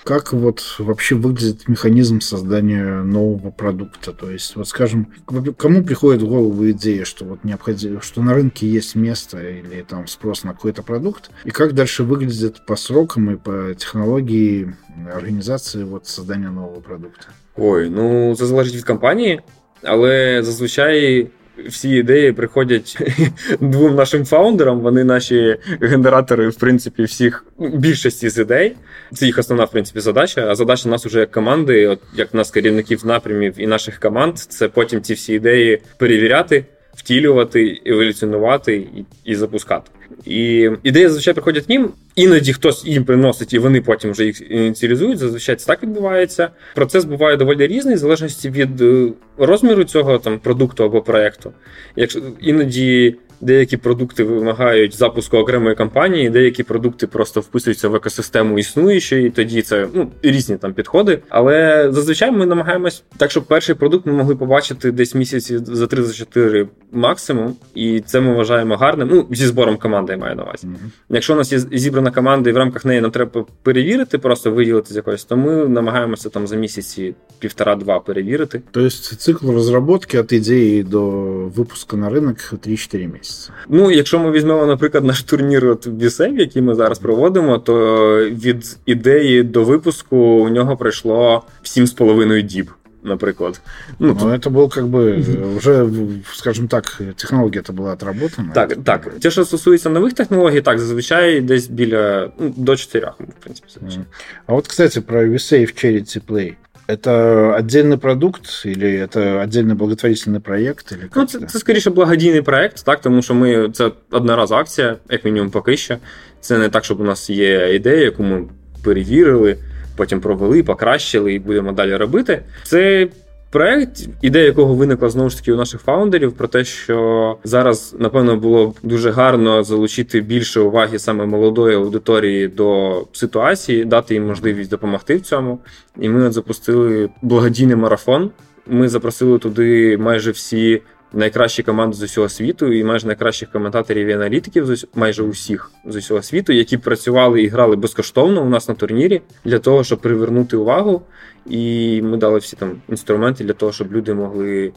Как 0.04 0.32
вот 0.32 0.74
вообще 0.78 1.14
выглядит 1.14 1.68
механизм 1.68 2.20
создания 2.20 3.02
нового 3.02 3.50
продукта? 3.52 4.12
То 4.12 4.30
есть, 4.32 4.56
вот 4.56 4.66
скажем, 4.68 5.06
к- 5.26 5.52
кому 5.52 5.84
приходит 5.84 6.22
в 6.22 6.28
голову 6.28 6.68
идея, 6.72 7.04
что 7.04 7.24
вот 7.24 7.44
необходимо, 7.44 8.00
что 8.00 8.20
на 8.20 8.34
рынке 8.34 8.66
есть 8.66 8.96
место 8.96 9.38
или 9.40 9.84
там 9.88 10.08
спрос 10.08 10.42
на 10.42 10.52
какой-то 10.54 10.82
продукт, 10.82 11.30
и 11.44 11.50
как 11.50 11.74
дальше 11.74 12.02
выглядит 12.02 12.66
по 12.66 12.74
срокам 12.74 13.30
и 13.30 13.36
по 13.36 13.74
технологии 13.76 14.74
организации 15.14 15.84
вот 15.84 16.06
создания 16.08 16.50
нового 16.50 16.80
продукта? 16.80 17.26
Ой, 17.56 17.88
ну 17.90 18.34
це 18.36 18.46
залежить 18.46 18.74
від 18.74 18.84
компанії, 18.84 19.40
але 19.82 20.42
зазвичай 20.42 21.28
всі 21.67 21.89
ідеї 21.89 22.31
приходять 22.31 22.97
двом 23.59 23.95
нашим 23.95 24.25
фаундерам. 24.25 24.79
Вони 24.79 25.03
наші 25.03 25.57
генератори, 25.81 26.49
в 26.49 26.55
принципі, 26.55 27.03
всіх 27.03 27.45
ну, 27.59 27.69
більшості 27.69 28.29
з 28.29 28.37
ідей. 28.37 28.75
Це 29.13 29.25
їх 29.25 29.37
основна, 29.37 29.65
в 29.65 29.71
принципі, 29.71 29.99
задача. 29.99 30.47
А 30.49 30.55
задача 30.55 30.89
нас 30.89 31.05
уже 31.05 31.19
як 31.19 31.31
команди, 31.31 31.87
от 31.87 31.99
як 32.15 32.33
нас 32.33 32.51
керівників 32.51 33.05
напрямів 33.05 33.53
і 33.57 33.67
наших 33.67 33.99
команд, 33.99 34.37
це 34.37 34.67
потім 34.67 35.01
ці 35.01 35.13
всі 35.13 35.33
ідеї 35.33 35.81
перевіряти. 35.97 36.65
Втілювати, 36.97 37.81
еволюціонувати 37.85 38.75
і, 38.75 39.05
і 39.25 39.35
запускати. 39.35 39.91
І 40.25 40.69
ідеї 40.83 41.07
зазвичай 41.07 41.33
приходять 41.33 41.69
ним. 41.69 41.89
Іноді 42.15 42.53
хтось 42.53 42.85
їм 42.85 43.05
приносить, 43.05 43.53
і 43.53 43.59
вони 43.59 43.81
потім 43.81 44.11
вже 44.11 44.25
їх 44.25 44.51
ініціалізують. 44.51 45.17
Зазвичай 45.17 45.55
це 45.55 45.65
так 45.65 45.83
відбувається. 45.83 46.49
Процес 46.75 47.05
буває 47.05 47.37
доволі 47.37 47.67
різний, 47.67 47.95
в 47.95 47.97
залежності 47.97 48.49
від 48.49 48.81
е, 48.81 49.07
розміру 49.37 49.83
цього 49.83 50.17
там 50.17 50.39
продукту 50.39 50.83
або 50.83 51.01
проекту. 51.01 51.51
Якщо 51.95 52.21
іноді 52.41 53.15
Деякі 53.41 53.77
продукти 53.77 54.23
вимагають 54.23 54.97
запуску 54.97 55.37
окремої 55.37 55.75
кампанії, 55.75 56.29
деякі 56.29 56.63
продукти 56.63 57.07
просто 57.07 57.41
вписуються 57.41 57.89
в 57.89 57.95
екосистему 57.95 58.59
існуючої, 58.59 59.27
і 59.27 59.29
тоді 59.29 59.61
це 59.61 59.87
ну, 59.93 60.11
різні 60.23 60.57
там 60.57 60.73
підходи. 60.73 61.19
Але 61.29 61.87
зазвичай 61.91 62.31
ми 62.31 62.45
намагаємось 62.45 63.03
так, 63.17 63.31
щоб 63.31 63.43
перший 63.43 63.75
продукт 63.75 64.05
ми 64.05 64.13
могли 64.13 64.35
побачити 64.35 64.91
десь 64.91 65.15
місяці 65.15 65.57
за 65.57 65.85
3-4 65.85 66.67
максимум, 66.91 67.55
і 67.75 67.99
це 67.99 68.21
ми 68.21 68.33
вважаємо 68.33 68.75
гарним. 68.75 69.09
Ну, 69.11 69.27
зі 69.31 69.45
збором 69.45 69.77
команди 69.77 70.11
я 70.11 70.17
маю 70.17 70.35
на 70.35 70.43
увазі. 70.43 70.67
Mm-hmm. 70.67 70.89
Якщо 71.09 71.33
у 71.33 71.37
нас 71.37 71.51
є 71.51 71.59
зібрана 71.59 72.11
команда, 72.11 72.49
і 72.49 72.53
в 72.53 72.57
рамках 72.57 72.85
неї 72.85 73.01
нам 73.01 73.11
треба 73.11 73.45
перевірити, 73.63 74.17
просто 74.17 74.51
виділити 74.51 74.93
з 74.93 74.95
якоїсь, 74.95 75.23
то 75.23 75.37
ми 75.37 75.67
намагаємося 75.67 76.29
там 76.29 76.47
за 76.47 76.55
місяці 76.55 77.15
півтора-два 77.39 77.99
перевірити. 77.99 78.61
Тобто 78.71 78.89
цикл 78.89 79.51
розробки 79.51 80.21
від 80.21 80.33
ідеї 80.33 80.83
до 80.83 81.09
випуску 81.55 81.97
на 81.97 82.09
ринок 82.09 82.37
3-4 82.37 83.13
місяці 83.13 83.26
Ну, 83.68 83.90
якщо 83.90 84.18
ми 84.18 84.30
візьмемо, 84.30 84.66
наприклад, 84.66 85.04
наш 85.04 85.22
турнір 85.22 85.66
от 85.66 85.86
Вісев, 85.86 86.38
який 86.38 86.62
ми 86.62 86.74
зараз 86.74 86.98
проводимо, 86.98 87.58
то 87.58 88.16
від 88.18 88.76
ідеї 88.86 89.42
до 89.42 89.64
випуску 89.64 90.16
у 90.16 90.48
нього 90.48 90.76
пройшло 90.76 91.42
7,5 91.64 92.42
діб 92.42 92.70
наприклад. 93.02 93.60
Ну, 93.98 94.16
ну 94.20 94.28
это 94.28 94.50
был 94.50 94.68
как 94.68 94.84
бы 94.84 95.56
вже, 95.56 95.86
скажімо 96.34 96.68
так, 96.68 97.02
технологія 97.16 97.62
то 97.62 97.72
була 97.72 97.92
отработана. 97.92 98.52
Так, 98.52 98.76
так. 98.84 99.18
Те, 99.20 99.30
що 99.30 99.44
стосується 99.44 99.90
нових 99.90 100.12
технологій, 100.12 100.60
так, 100.60 100.78
зазвичай 100.78 101.40
десь 101.40 101.66
біля 101.66 102.30
ну, 102.38 102.54
до 102.56 102.76
4, 102.76 103.12
в 103.18 103.42
принципі, 103.42 103.68
зазвичай. 103.74 104.04
А 104.46 104.54
от, 104.54 104.66
кстати, 104.66 105.00
про 105.00 105.26
VSafe 105.26 105.84
Charity 105.84 106.20
Play. 106.28 106.54
Это 106.88 107.54
отдельный 107.56 107.96
продукт 107.96 108.46
или 108.64 108.98
это 108.98 109.40
отдельный 109.40 109.74
благотворительний 109.74 110.40
проєкт? 110.40 110.92
Или 110.92 111.08
ну, 111.16 111.26
це, 111.26 111.38
це 111.38 111.58
скоріше 111.58 111.90
благодійний 111.90 112.42
проєкт, 112.42 112.84
так, 112.84 113.00
тому 113.00 113.22
що 113.22 113.34
ми 113.34 113.70
це 113.70 113.90
одноразова 114.10 114.60
акція, 114.60 114.96
як 115.10 115.24
мінімум 115.24 115.50
поки 115.50 115.76
що. 115.76 115.96
Це 116.40 116.58
не 116.58 116.68
так, 116.68 116.84
щоб 116.84 117.00
у 117.00 117.04
нас 117.04 117.30
є 117.30 117.74
ідея, 117.74 118.04
яку 118.04 118.22
ми 118.22 118.44
перевірили 118.84 119.56
потім 119.96 120.20
провели, 120.20 120.62
покращили 120.62 121.34
і 121.34 121.38
будемо 121.38 121.72
далі 121.72 121.96
робити. 121.96 122.42
Це 122.62 123.08
проект, 123.49 124.07
ідея 124.21 124.45
якого 124.45 124.73
виникла 124.73 125.09
знову 125.09 125.29
ж 125.29 125.37
таки 125.37 125.53
у 125.53 125.55
наших 125.55 125.81
фаундерів, 125.81 126.33
про 126.33 126.47
те, 126.47 126.63
що 126.63 127.37
зараз, 127.43 127.95
напевно, 127.99 128.37
було 128.37 128.67
б 128.67 128.75
дуже 128.83 129.11
гарно 129.11 129.63
залучити 129.63 130.21
більше 130.21 130.59
уваги 130.59 130.99
саме 130.99 131.25
молодої 131.25 131.75
аудиторії 131.75 132.47
до 132.47 133.01
ситуації, 133.13 133.85
дати 133.85 134.13
їм 134.13 134.27
можливість 134.27 134.69
допомогти 134.69 135.15
в 135.15 135.21
цьому. 135.21 135.59
І 135.99 136.09
ми 136.09 136.27
от 136.27 136.33
запустили 136.33 137.09
благодійний 137.21 137.75
марафон. 137.75 138.31
Ми 138.67 138.89
запросили 138.89 139.39
туди 139.39 139.97
майже 139.97 140.31
всі 140.31 140.81
найкращі 141.13 141.63
команди 141.63 141.95
з 141.95 142.01
усього 142.01 142.29
світу 142.29 142.73
і 142.73 142.83
майже 142.83 143.07
найкращих 143.07 143.51
коментаторів 143.51 144.07
і 144.07 144.13
аналітиків 144.13 144.75
з 144.75 144.87
майже 144.95 145.23
усіх 145.23 145.71
з 145.85 145.95
усього 145.95 146.21
світу, 146.21 146.53
які 146.53 146.77
працювали 146.77 147.41
і 147.41 147.47
грали 147.47 147.75
безкоштовно 147.75 148.43
у 148.43 148.49
нас 148.49 148.69
на 148.69 148.75
турнірі 148.75 149.21
для 149.45 149.59
того, 149.59 149.83
щоб 149.83 149.99
привернути 149.99 150.57
увагу. 150.57 151.01
І 151.49 152.01
ми 152.01 152.17
дали 152.17 152.39
всі 152.39 152.55
там 152.55 152.71
інструменти 152.89 153.43
для 153.43 153.53
того, 153.53 153.71
щоб 153.71 153.93
люди 153.93 154.13
могли 154.13 154.65
е, 154.65 154.71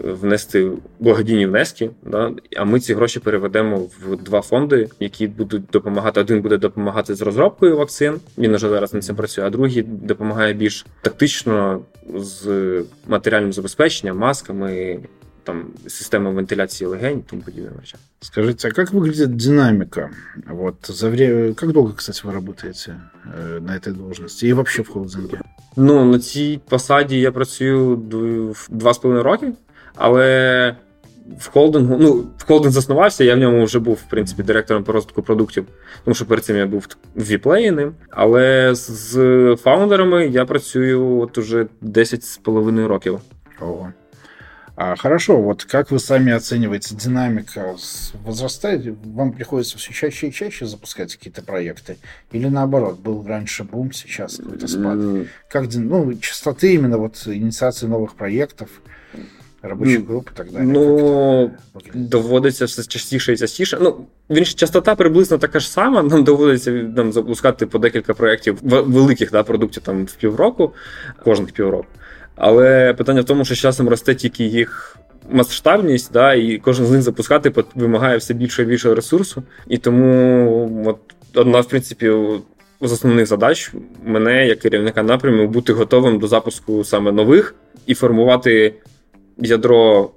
внести 0.00 0.70
благодійні 1.00 1.46
внески. 1.46 1.90
Да? 2.02 2.32
А 2.56 2.64
ми 2.64 2.80
ці 2.80 2.94
гроші 2.94 3.20
переведемо 3.20 3.78
в 3.78 4.16
два 4.16 4.40
фонди, 4.40 4.88
які 5.00 5.26
будуть 5.26 5.62
допомагати. 5.72 6.20
Один 6.20 6.42
буде 6.42 6.56
допомагати 6.56 7.14
з 7.14 7.22
розробкою 7.22 7.76
вакцин. 7.76 8.20
Він 8.38 8.54
вже 8.54 8.68
зараз 8.68 8.94
над 8.94 9.04
цим 9.04 9.16
працює, 9.16 9.44
а 9.44 9.50
другий 9.50 9.82
допомагає 9.82 10.52
більш 10.52 10.86
тактично 11.00 11.80
з 12.14 12.46
матеріальним 13.08 13.52
забезпеченням, 13.52 14.18
масками 14.18 14.98
там 15.43 15.71
система 15.87 16.31
вентиляции 16.31 16.85
легень 16.85 17.19
и 17.19 17.21
тому 17.21 17.41
подобное. 17.41 17.83
Скажите, 18.19 18.67
а 18.67 18.71
как 18.71 18.91
выглядит 18.91 19.37
динамика? 19.37 20.11
Вот 20.45 20.85
за 20.87 21.09
время... 21.09 21.53
Как 21.53 21.71
долго, 21.71 21.93
кстати, 21.93 22.25
вы 22.25 22.33
работаете 22.33 22.99
э, 23.33 23.59
на 23.61 23.75
этой 23.75 23.93
должности 23.93 24.45
и 24.45 24.53
вообще 24.53 24.83
в 24.83 24.89
холдинге? 24.89 25.39
Ну, 25.77 26.05
на 26.05 26.19
цій 26.19 26.59
посаді 26.69 27.19
я 27.19 27.31
працюю 27.31 27.95
два 28.69 28.93
з 28.93 28.97
половиною 28.97 29.23
роки, 29.23 29.53
але 29.95 30.75
в 31.39 31.49
холдингу, 31.49 31.97
ну, 31.97 32.25
в 32.37 32.45
холдинг 32.45 32.73
заснувався, 32.73 33.23
я 33.23 33.35
в 33.35 33.37
ньому 33.37 33.63
вже 33.63 33.79
був, 33.79 33.95
в 33.95 34.09
принципі, 34.09 34.43
директором 34.43 34.83
по 34.83 34.91
розвитку 34.91 35.21
продуктів, 35.21 35.65
тому 36.03 36.15
що 36.15 36.25
перед 36.25 36.45
цим 36.45 36.57
я 36.57 36.65
був 36.65 36.87
в 37.15 37.23
віплеї 37.23 37.91
Але 38.09 38.75
з 38.75 39.55
фаундерами 39.55 40.27
я 40.27 40.45
працюю 40.45 41.19
от 41.19 41.37
уже 41.37 41.67
10 41.81 42.23
з 42.23 42.37
половиною 42.37 42.87
років. 42.87 43.19
Ого. 43.61 43.93
А, 44.79 44.95
хорошо, 44.95 45.41
вот 45.41 45.63
как 45.63 45.89
вы 45.89 45.97
сами 45.97 46.31
оцениваете 46.31 46.93
динамика 46.93 47.75
возрастает? 48.23 48.95
Вам 49.05 49.31
приходится 49.31 49.79
все 49.79 49.91
чаще 49.91 50.27
и 50.27 50.31
чаще 50.31 50.67
запускать 50.67 51.15
какие-то 51.15 51.41
проекты? 51.41 51.97
Или 52.31 52.47
наоборот, 52.47 52.99
был 52.99 53.25
раньше 53.25 53.63
бум, 53.63 53.91
сейчас 53.91 54.37
какой-то 54.37 54.67
спад? 54.67 54.99
Как, 55.49 55.65
ну, 55.73 56.13
частоты 56.13 56.75
именно 56.75 56.99
вот 56.99 57.23
инициации 57.25 57.87
новых 57.87 58.13
проектов, 58.13 58.69
робочих 59.63 60.07
груп 60.07 60.29
і 60.33 60.37
так 60.37 60.51
далі? 60.51 60.63
Ну, 60.63 61.51
доводиться 61.93 62.65
все 62.65 62.83
частіше 62.83 63.33
і 63.33 63.37
частіше. 63.37 63.77
Ну, 63.81 64.05
він 64.29 64.45
частота 64.45 64.95
приблизно 64.95 65.37
така 65.37 65.59
ж 65.59 65.71
сама. 65.71 66.03
Нам 66.03 66.23
доводиться 66.23 66.71
нам 66.71 67.13
запускати 67.13 67.65
по 67.65 67.79
декілька 67.79 68.13
проєктів 68.13 68.57
великих 68.61 69.31
да, 69.31 69.43
продуктів 69.43 69.83
там 69.83 70.05
в 70.05 70.13
півроку, 70.13 70.73
кожних 71.23 71.51
півроку. 71.51 71.87
Але 72.42 72.94
питання 72.94 73.20
в 73.20 73.24
тому, 73.24 73.44
що 73.44 73.54
з 73.54 73.58
часом 73.58 73.88
росте 73.88 74.14
тільки 74.14 74.44
їх 74.44 74.96
масштабність, 75.30 76.12
да, 76.12 76.34
і 76.34 76.58
кожен 76.58 76.86
з 76.86 76.90
них 76.90 77.02
запускати 77.02 77.52
вимагає 77.74 78.16
все 78.16 78.34
більше 78.34 78.62
і 78.62 78.64
більше 78.64 78.94
ресурсу. 78.94 79.42
І 79.68 79.78
тому 79.78 80.82
от 80.86 80.98
одна, 81.34 81.60
в 81.60 81.68
принципі, 81.68 82.12
з 82.80 82.92
основних 82.92 83.26
задач 83.26 83.72
мене, 84.04 84.46
як 84.46 84.58
керівника 84.58 85.02
напряму, 85.02 85.48
бути 85.48 85.72
готовим 85.72 86.18
до 86.18 86.26
запуску 86.26 86.84
саме 86.84 87.12
нових 87.12 87.54
і 87.86 87.94
формувати 87.94 88.74
ядро. 89.38 90.10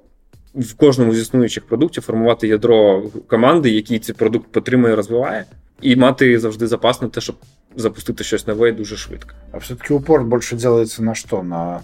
В 0.54 0.74
кожному 0.74 1.14
з 1.14 1.18
існуючих 1.18 1.66
продуктів 1.66 2.02
формувати 2.02 2.48
ядро 2.48 3.02
команди, 3.26 3.70
який 3.70 3.98
цей 3.98 4.14
продукт 4.14 4.52
потримує 4.52 4.92
і 4.92 4.96
розвиває, 4.96 5.44
і 5.80 5.96
мати 5.96 6.38
завжди 6.38 6.66
запас 6.66 7.02
на 7.02 7.08
те, 7.08 7.20
щоб 7.20 7.36
запустити 7.76 8.24
щось 8.24 8.46
нове 8.46 8.72
дуже 8.72 8.96
швидко. 8.96 9.30
А 9.52 9.58
все-таки 9.58 9.94
упор 9.94 10.24
більше 10.24 10.56
робиться 10.64 11.02
на 11.02 11.14
що? 11.14 11.42
На 11.42 11.80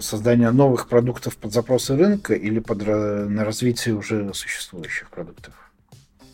создание 0.00 0.50
новых 0.50 0.88
продуктов 0.88 1.36
под 1.36 1.52
запросы 1.52 1.96
рынка 1.96 2.34
или 2.34 2.60
под, 2.60 2.86
на 2.86 3.44
развитие 3.44 3.94
уже 3.94 4.32
существующих 4.34 5.10
продуктов? 5.10 5.54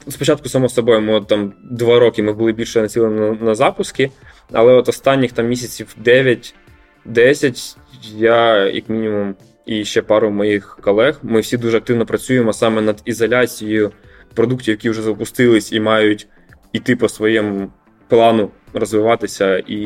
Спочатку, 0.09 0.49
само 0.49 0.69
собою, 0.69 1.01
ми 1.01 1.21
там 1.21 1.53
два 1.71 1.99
роки 1.99 2.23
ми 2.23 2.33
були 2.33 2.53
більше 2.53 2.83
націлені 2.83 3.21
на, 3.21 3.33
на 3.33 3.55
запуски, 3.55 4.11
але 4.53 4.73
от 4.73 4.89
останніх 4.89 5.33
там 5.33 5.49
місяців 5.49 5.97
9-10 6.05 7.77
я, 8.17 8.65
як 8.65 8.89
мінімум, 8.89 9.35
і 9.67 9.85
ще 9.85 10.03
пару 10.03 10.31
моїх 10.31 10.79
колег, 10.83 11.19
ми 11.23 11.41
всі 11.41 11.57
дуже 11.57 11.77
активно 11.77 12.07
працюємо 12.07 12.53
саме 12.53 12.83
над 12.83 13.03
ізоляцією 13.05 13.93
продуктів, 14.35 14.73
які 14.73 14.91
вже 14.91 15.03
запустились 15.03 15.73
і 15.73 15.81
мають 15.81 16.29
іти 16.73 16.97
по 16.97 17.09
своєму 17.09 17.73
плану 18.09 18.51
розвиватися, 18.73 19.59
і 19.59 19.77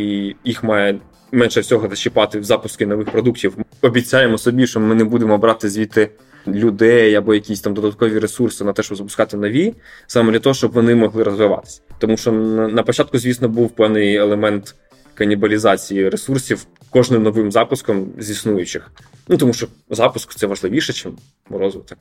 їх 0.45 0.65
має 0.65 0.99
менше 1.32 1.60
всього 1.60 1.90
зачіпати 1.90 2.40
в 2.40 2.44
запуски 2.44 2.86
нових 2.86 3.10
продуктів. 3.12 3.58
Обіцяємо 3.82 4.38
собі, 4.38 4.68
що 4.68 4.80
ми 4.80 4.96
не 4.96 5.04
будемо 5.04 5.38
брати 5.38 5.70
звідти 5.70 6.10
людей 6.48 7.16
або 7.16 7.34
якісь 7.34 7.62
там 7.62 7.74
додаткові 7.74 8.20
ресурси 8.20 8.64
на 8.64 8.74
те, 8.74 8.84
щоб 8.84 8.98
запускати 8.98 9.38
нові, 9.38 9.74
саме 10.08 10.32
для 10.32 10.40
того, 10.40 10.54
щоб 10.54 10.72
вони 10.72 10.96
могли 10.96 11.24
розвиватися. 11.24 11.82
Тому 11.98 12.18
що 12.18 12.32
на 12.32 12.84
початку, 12.84 13.18
звісно, 13.18 13.50
був 13.50 13.70
певний 13.70 14.16
елемент 14.16 14.76
канібалізації 15.14 16.10
ресурсів 16.10 16.66
кожним 16.90 17.24
новим 17.24 17.52
запуском 17.52 18.08
з 18.18 18.30
існуючих. 18.30 18.92
Ну 19.28 19.38
тому 19.38 19.54
що 19.54 19.68
запуск 19.90 20.36
це 20.36 20.48
важливіше, 20.48 20.94
ніж 20.94 21.16
розвиток. 21.50 21.98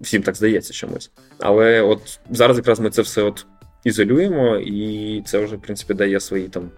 Всім 0.00 0.22
так 0.22 0.34
здається 0.34 0.72
чомусь. 0.72 1.10
Але 1.38 1.82
от 1.82 2.20
зараз 2.30 2.56
якраз 2.56 2.80
ми 2.80 2.90
це 2.90 3.02
все 3.02 3.22
от 3.22 3.46
ізолюємо, 3.84 4.56
і 4.56 5.22
це 5.26 5.38
вже 5.44 5.56
в 5.56 5.60
принципі 5.60 5.94
дає 5.94 6.20
свої 6.20 6.48
там 6.48 6.70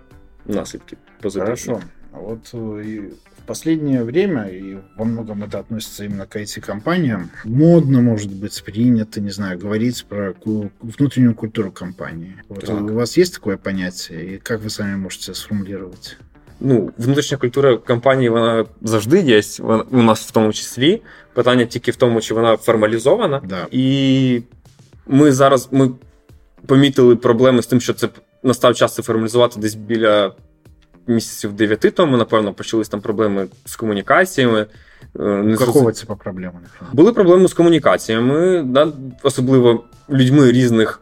наслідки 0.46 0.98
позитивні. 1.22 1.46
Хорошо. 1.46 1.82
А 2.12 2.20
вот 2.20 2.54
э, 2.54 3.12
в 3.38 3.46
последнее 3.46 4.04
время, 4.04 4.48
и 4.48 4.78
во 4.98 5.06
многом 5.06 5.44
это 5.44 5.60
относится 5.60 6.06
именно 6.06 6.26
к 6.26 6.40
IT-компаниям, 6.40 7.30
модно, 7.44 8.02
может 8.02 8.32
быть, 8.32 8.64
принято, 8.64 9.22
не 9.22 9.32
знаю, 9.32 9.60
говорить 9.60 10.06
про 10.06 10.34
внутреннюю 10.82 11.36
культуру 11.36 11.72
компании. 11.72 12.36
Вот 12.48 12.70
у 12.70 12.94
вас 12.94 13.18
есть 13.18 13.34
такое 13.34 13.58
понятие, 13.58 14.36
и 14.36 14.38
как 14.38 14.62
вы 14.62 14.70
сами 14.70 14.96
можете 14.96 15.34
сформулировать? 15.34 16.18
Ну, 16.60 16.92
внутрішня 16.98 17.38
культура 17.38 17.78
компанії 17.78 18.30
вона 18.30 18.66
завжди 18.82 19.22
є. 19.22 19.42
Вона, 19.60 19.84
у 19.92 20.02
нас 20.02 20.28
в 20.28 20.32
тому 20.32 20.54
числі. 20.54 21.02
Питання 21.34 21.66
тільки 21.66 21.92
в 21.92 21.96
тому, 21.96 22.22
чи 22.22 22.34
вона 22.34 22.58
формалізована. 22.58 23.42
Да. 23.46 23.68
І 23.72 24.42
ми 25.08 25.32
зараз 25.32 25.68
ми 25.72 25.90
помітили 26.66 27.16
проблеми 27.16 27.62
з 27.62 27.68
тим, 27.68 27.82
що 27.82 27.94
це 27.94 28.10
настав 28.43 28.75
час 28.75 28.95
це 28.95 29.03
формалізувати 29.03 29.61
десь 29.61 29.75
біля 29.75 30.33
місяців 31.07 31.53
9 31.53 31.81
тому, 31.95 32.17
напевно, 32.17 32.53
почались 32.53 32.89
там 32.89 33.01
проблеми 33.01 33.47
з 33.65 33.77
комунікаціями. 33.77 34.67
не 35.15 35.57
Какого 35.57 35.93
типу 35.93 36.17
проблеми? 36.17 36.61
Були 36.93 37.13
проблеми 37.13 37.49
з 37.49 37.55
комунікаціями, 37.55 38.63
да, 38.63 38.89
особливо 39.23 39.85
людьми 40.11 40.53
різних 40.53 41.01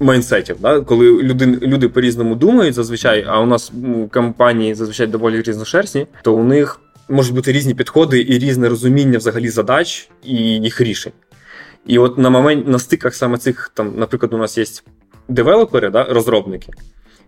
майнсетів. 0.00 0.56
Да? 0.60 0.80
Коли 0.80 1.22
люди 1.22 1.46
люди 1.46 1.88
по-різному 1.88 2.34
думають 2.34 2.74
зазвичай, 2.74 3.24
а 3.28 3.40
у 3.40 3.46
нас 3.46 3.72
компанії 4.12 4.74
зазвичай 4.74 5.06
доволі 5.06 5.42
різношерстні, 5.42 6.06
то 6.22 6.34
у 6.34 6.44
них 6.44 6.80
можуть 7.08 7.34
бути 7.34 7.52
різні 7.52 7.74
підходи 7.74 8.20
і 8.20 8.38
різне 8.38 8.68
розуміння 8.68 9.18
взагалі 9.18 9.48
задач 9.48 10.08
і 10.24 10.34
їх 10.36 10.80
рішень. 10.80 11.12
І 11.86 11.98
от 11.98 12.18
на 12.18 12.30
момент 12.30 12.68
на 12.68 12.78
стиках 12.78 13.14
саме 13.14 13.38
цих, 13.38 13.70
там, 13.74 13.92
наприклад, 13.96 14.32
у 14.32 14.38
нас 14.38 14.58
є 14.58 14.64
девелопери, 15.30 15.90
да, 15.90 16.04
розробники, 16.04 16.72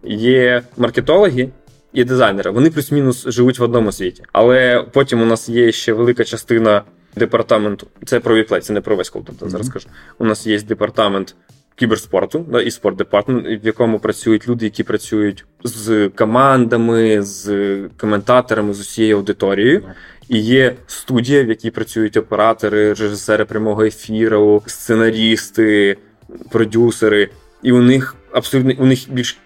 є 0.05 0.63
маркетологи. 0.77 1.49
І 1.93 2.05
дизайнери, 2.05 2.51
вони 2.51 2.71
плюс-мінус 2.71 3.25
живуть 3.29 3.59
в 3.59 3.63
одному 3.63 3.93
світі. 3.93 4.23
Але 4.33 4.85
потім 4.93 5.23
у 5.23 5.25
нас 5.25 5.49
є 5.49 5.73
ще 5.73 5.93
велика 5.93 6.25
частина 6.25 6.83
департаменту. 7.17 7.87
Це 8.05 8.21
про 8.21 8.35
віплей, 8.35 8.61
це 8.61 8.73
не 8.73 8.81
про 8.81 8.97
весь 8.97 9.11
контент, 9.11 9.43
mm-hmm. 9.43 9.49
зараз 9.49 9.69
кажу. 9.69 9.89
У 10.19 10.25
нас 10.25 10.47
є 10.47 10.61
департамент 10.61 11.35
кіберспорту, 11.77 12.47
да, 12.49 12.61
і 12.63 12.71
спорт 12.71 12.97
департамент, 12.97 13.65
в 13.65 13.67
якому 13.67 13.99
працюють 13.99 14.49
люди, 14.49 14.65
які 14.65 14.83
працюють 14.83 15.45
з 15.65 16.09
командами, 16.09 17.23
з 17.23 17.79
коментаторами, 18.01 18.75
з 18.75 18.81
усією 18.81 19.17
аудиторією. 19.17 19.83
І 20.29 20.39
є 20.39 20.77
студія, 20.87 21.45
в 21.45 21.49
якій 21.49 21.71
працюють 21.71 22.17
оператори, 22.17 22.89
режисери 22.89 23.45
прямого 23.45 23.85
ефіру, 23.85 24.63
сценарісти, 24.67 25.97
продюсери. 26.51 27.29
І 27.63 27.73
у 27.73 27.83
них 27.83 28.15
абсолютно 28.33 28.75
у 28.79 28.87
них 28.87 28.99
більш 29.11 29.39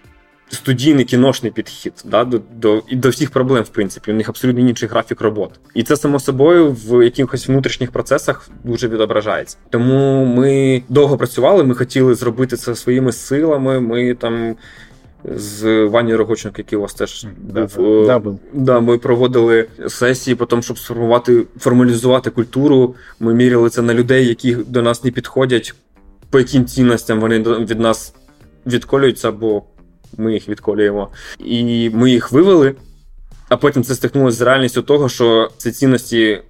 студійний 0.49 1.05
кіношний 1.05 1.51
підхід 1.51 1.93
да, 2.05 2.23
до 2.23 2.41
до, 2.55 2.83
і 2.87 2.95
до 2.95 3.09
всіх 3.09 3.31
проблем, 3.31 3.63
в 3.63 3.69
принципі. 3.69 4.11
У 4.11 4.15
них 4.15 4.29
абсолютно 4.29 4.69
інший 4.69 4.89
графік 4.89 5.21
роботи. 5.21 5.53
І 5.73 5.83
це 5.83 5.97
само 5.97 6.19
собою 6.19 6.71
в 6.71 7.03
якихось 7.05 7.47
внутрішніх 7.47 7.91
процесах 7.91 8.49
дуже 8.63 8.87
відображається. 8.87 9.57
Тому 9.69 10.25
ми 10.25 10.83
довго 10.89 11.17
працювали, 11.17 11.63
ми 11.63 11.75
хотіли 11.75 12.15
зробити 12.15 12.57
це 12.57 12.75
своїми 12.75 13.11
силами. 13.11 13.79
Ми 13.79 14.13
там. 14.15 14.55
З 15.35 15.85
Вані 15.85 16.15
Рогоченко, 16.15 16.55
який 16.57 16.77
у 16.77 16.81
вас 16.81 16.93
теж 16.93 17.27
да, 17.41 17.67
був, 17.75 18.07
да, 18.07 18.19
був. 18.19 18.39
Да, 18.53 18.79
ми 18.79 18.97
проводили 18.97 19.67
сесії, 19.87 20.35
потім, 20.35 20.63
щоб 20.63 20.79
сформувати, 20.79 21.43
формалізувати 21.59 22.29
культуру. 22.29 22.95
Ми 23.19 23.33
міряли 23.33 23.69
це 23.69 23.81
на 23.81 23.93
людей, 23.93 24.27
які 24.27 24.55
до 24.55 24.81
нас 24.81 25.03
не 25.03 25.11
підходять, 25.11 25.75
по 26.29 26.39
яким 26.39 26.65
цінностям 26.65 27.19
вони 27.19 27.39
від 27.39 27.79
нас 27.79 28.13
відколюються, 28.65 29.31
бо 29.31 29.63
ми 30.17 30.33
їх 30.33 30.49
відколюємо. 30.49 31.09
І 31.39 31.89
ми 31.89 32.11
їх 32.11 32.31
вивели, 32.31 32.75
а 33.49 33.57
потім 33.57 33.83
це 33.83 33.95
стикнулося 33.95 34.37
з 34.37 34.41
реальністю 34.41 34.81
того, 34.81 35.09
що 35.09 35.49
ці 35.57 35.71
цінності 35.71 36.41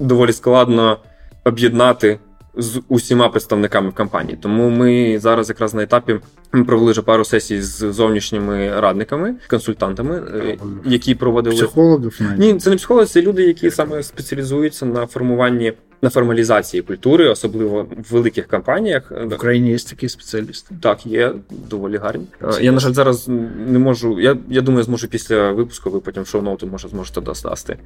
доволі 0.00 0.32
складно 0.32 0.98
об'єднати 1.44 2.18
з 2.56 2.80
усіма 2.88 3.28
представниками 3.28 3.88
в 3.88 3.94
компанії. 3.94 4.38
Тому 4.42 4.70
ми 4.70 5.18
зараз 5.18 5.48
якраз 5.48 5.74
на 5.74 5.82
етапі 5.82 6.16
ми 6.52 6.64
провели 6.64 6.92
вже 6.92 7.02
пару 7.02 7.24
сесій 7.24 7.62
з 7.62 7.92
зовнішніми 7.92 8.80
радниками, 8.80 9.34
консультантами, 9.48 10.16
е, 10.16 10.58
які 10.84 11.14
проводили 11.14 11.56
психологів. 11.56 12.20
Ні, 12.38 12.54
це 12.54 12.70
не 12.70 12.76
психологи, 12.76 13.06
це 13.06 13.22
люди, 13.22 13.42
які 13.42 13.70
саме 13.70 14.02
спеціалізуються 14.02 14.86
на 14.86 15.06
формуванні. 15.06 15.72
На 16.02 16.10
формалізації 16.10 16.82
культури, 16.82 17.28
особливо 17.28 17.82
в 17.82 18.12
великих 18.12 18.46
компаніях. 18.46 19.10
В 19.10 19.34
Україні 19.34 19.70
є 19.70 19.78
такі 19.78 20.08
спеціалісти? 20.08 20.74
Так, 20.82 21.06
є 21.06 21.32
доволі 21.50 21.96
гарні. 21.96 22.26
Це 22.52 22.64
я, 22.64 22.72
на 22.72 22.80
жаль, 22.80 22.92
зараз 22.92 23.28
не 23.68 23.78
можу. 23.78 24.20
Я 24.20 24.36
я 24.48 24.60
думаю, 24.60 24.84
зможу 24.84 25.08
після 25.08 25.52
випуску, 25.52 25.90
ви 25.90 26.00
потім 26.00 26.26
шоу-ноути 26.26 26.66
може 26.66 26.88
зможете 26.88 27.20
достати 27.20 27.76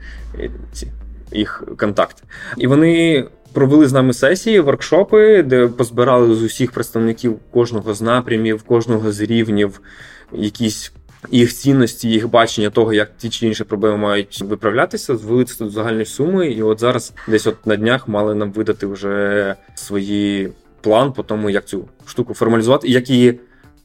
ці 0.72 0.86
їх 1.32 1.64
контакти. 1.76 2.22
І 2.56 2.66
вони 2.66 3.24
провели 3.52 3.88
з 3.88 3.92
нами 3.92 4.12
сесії, 4.12 4.60
воркшопи, 4.60 5.42
де 5.42 5.66
позбирали 5.66 6.34
з 6.34 6.42
усіх 6.42 6.72
представників 6.72 7.38
кожного 7.50 7.94
з 7.94 8.02
напрямів, 8.02 8.62
кожного 8.62 9.12
з 9.12 9.20
рівнів, 9.20 9.80
якісь. 10.32 10.92
Їх 11.30 11.54
цінності, 11.54 12.08
їх 12.08 12.30
бачення 12.30 12.70
того, 12.70 12.92
як 12.92 13.16
ті 13.16 13.30
чи 13.30 13.46
інші 13.46 13.64
проблеми 13.64 13.96
мають 13.96 14.42
виправлятися, 14.42 15.16
звели 15.16 15.44
це 15.44 15.64
до 15.64 15.70
загальної 15.70 16.06
суми. 16.06 16.48
І 16.48 16.62
от 16.62 16.80
зараз, 16.80 17.12
десь 17.28 17.46
от 17.46 17.66
на 17.66 17.76
днях, 17.76 18.08
мали 18.08 18.34
нам 18.34 18.52
видати 18.52 18.86
вже 18.86 19.56
свої 19.74 20.52
план 20.80 21.12
по 21.12 21.22
тому, 21.22 21.50
як 21.50 21.64
цю 21.64 21.88
штуку 22.06 22.34
формалізувати, 22.34 22.88
і 22.88 22.92
як 22.92 23.10
її 23.10 23.40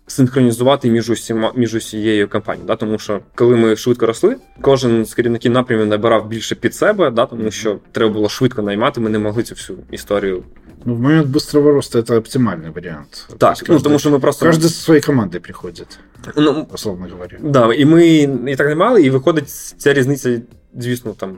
синхронізувати 0.07 0.91
між 0.91 1.11
усіма 1.11 1.53
між 1.57 1.75
усією 1.75 2.29
компанією. 2.29 2.67
Да? 2.67 2.77
Тому 2.77 2.99
що 2.99 3.21
коли 3.35 3.57
ми 3.57 3.77
швидко 3.77 4.07
росли, 4.07 4.37
кожен 4.61 5.05
з 5.05 5.15
керівників 5.15 5.53
напрямів 5.53 5.87
набирав 5.87 6.29
більше 6.29 6.55
під 6.55 6.75
себе, 6.75 7.11
да? 7.11 7.27
тому 7.27 7.51
що 7.51 7.79
треба 7.93 8.13
було 8.13 8.29
швидко 8.29 8.63
наймати. 8.63 9.01
Ми 9.01 9.11
не 9.11 9.19
могли 9.19 9.43
цю 9.43 9.55
всю 9.55 9.79
історію. 9.91 10.45
Ну, 10.85 10.95
в 10.95 11.01
момент 11.01 11.29
быстрого 11.29 11.73
роста 11.73 11.99
это 11.99 12.17
оптимальный 12.17 12.71
вариант. 12.71 13.27
Так, 13.39 13.57
каждый, 13.59 13.69
ну, 13.69 13.81
тому 13.81 13.99
що 13.99 14.11
ми 14.11 14.19
просто... 14.19 14.47
Каждый 14.47 14.69
со 14.69 14.83
своей 14.83 15.03
командой 15.03 15.41
приходит, 15.41 15.99
ну, 16.37 16.67
условно 16.73 17.09
говоря. 17.13 17.39
Да, 17.41 17.75
і 17.75 17.85
ми 17.85 18.07
і 18.49 18.57
так 18.57 18.69
не 18.69 18.75
мали, 18.75 19.03
і 19.03 19.11
виходить, 19.11 19.49
ця 19.51 19.93
різниця, 19.93 20.41
звісно, 20.75 21.13
там 21.13 21.37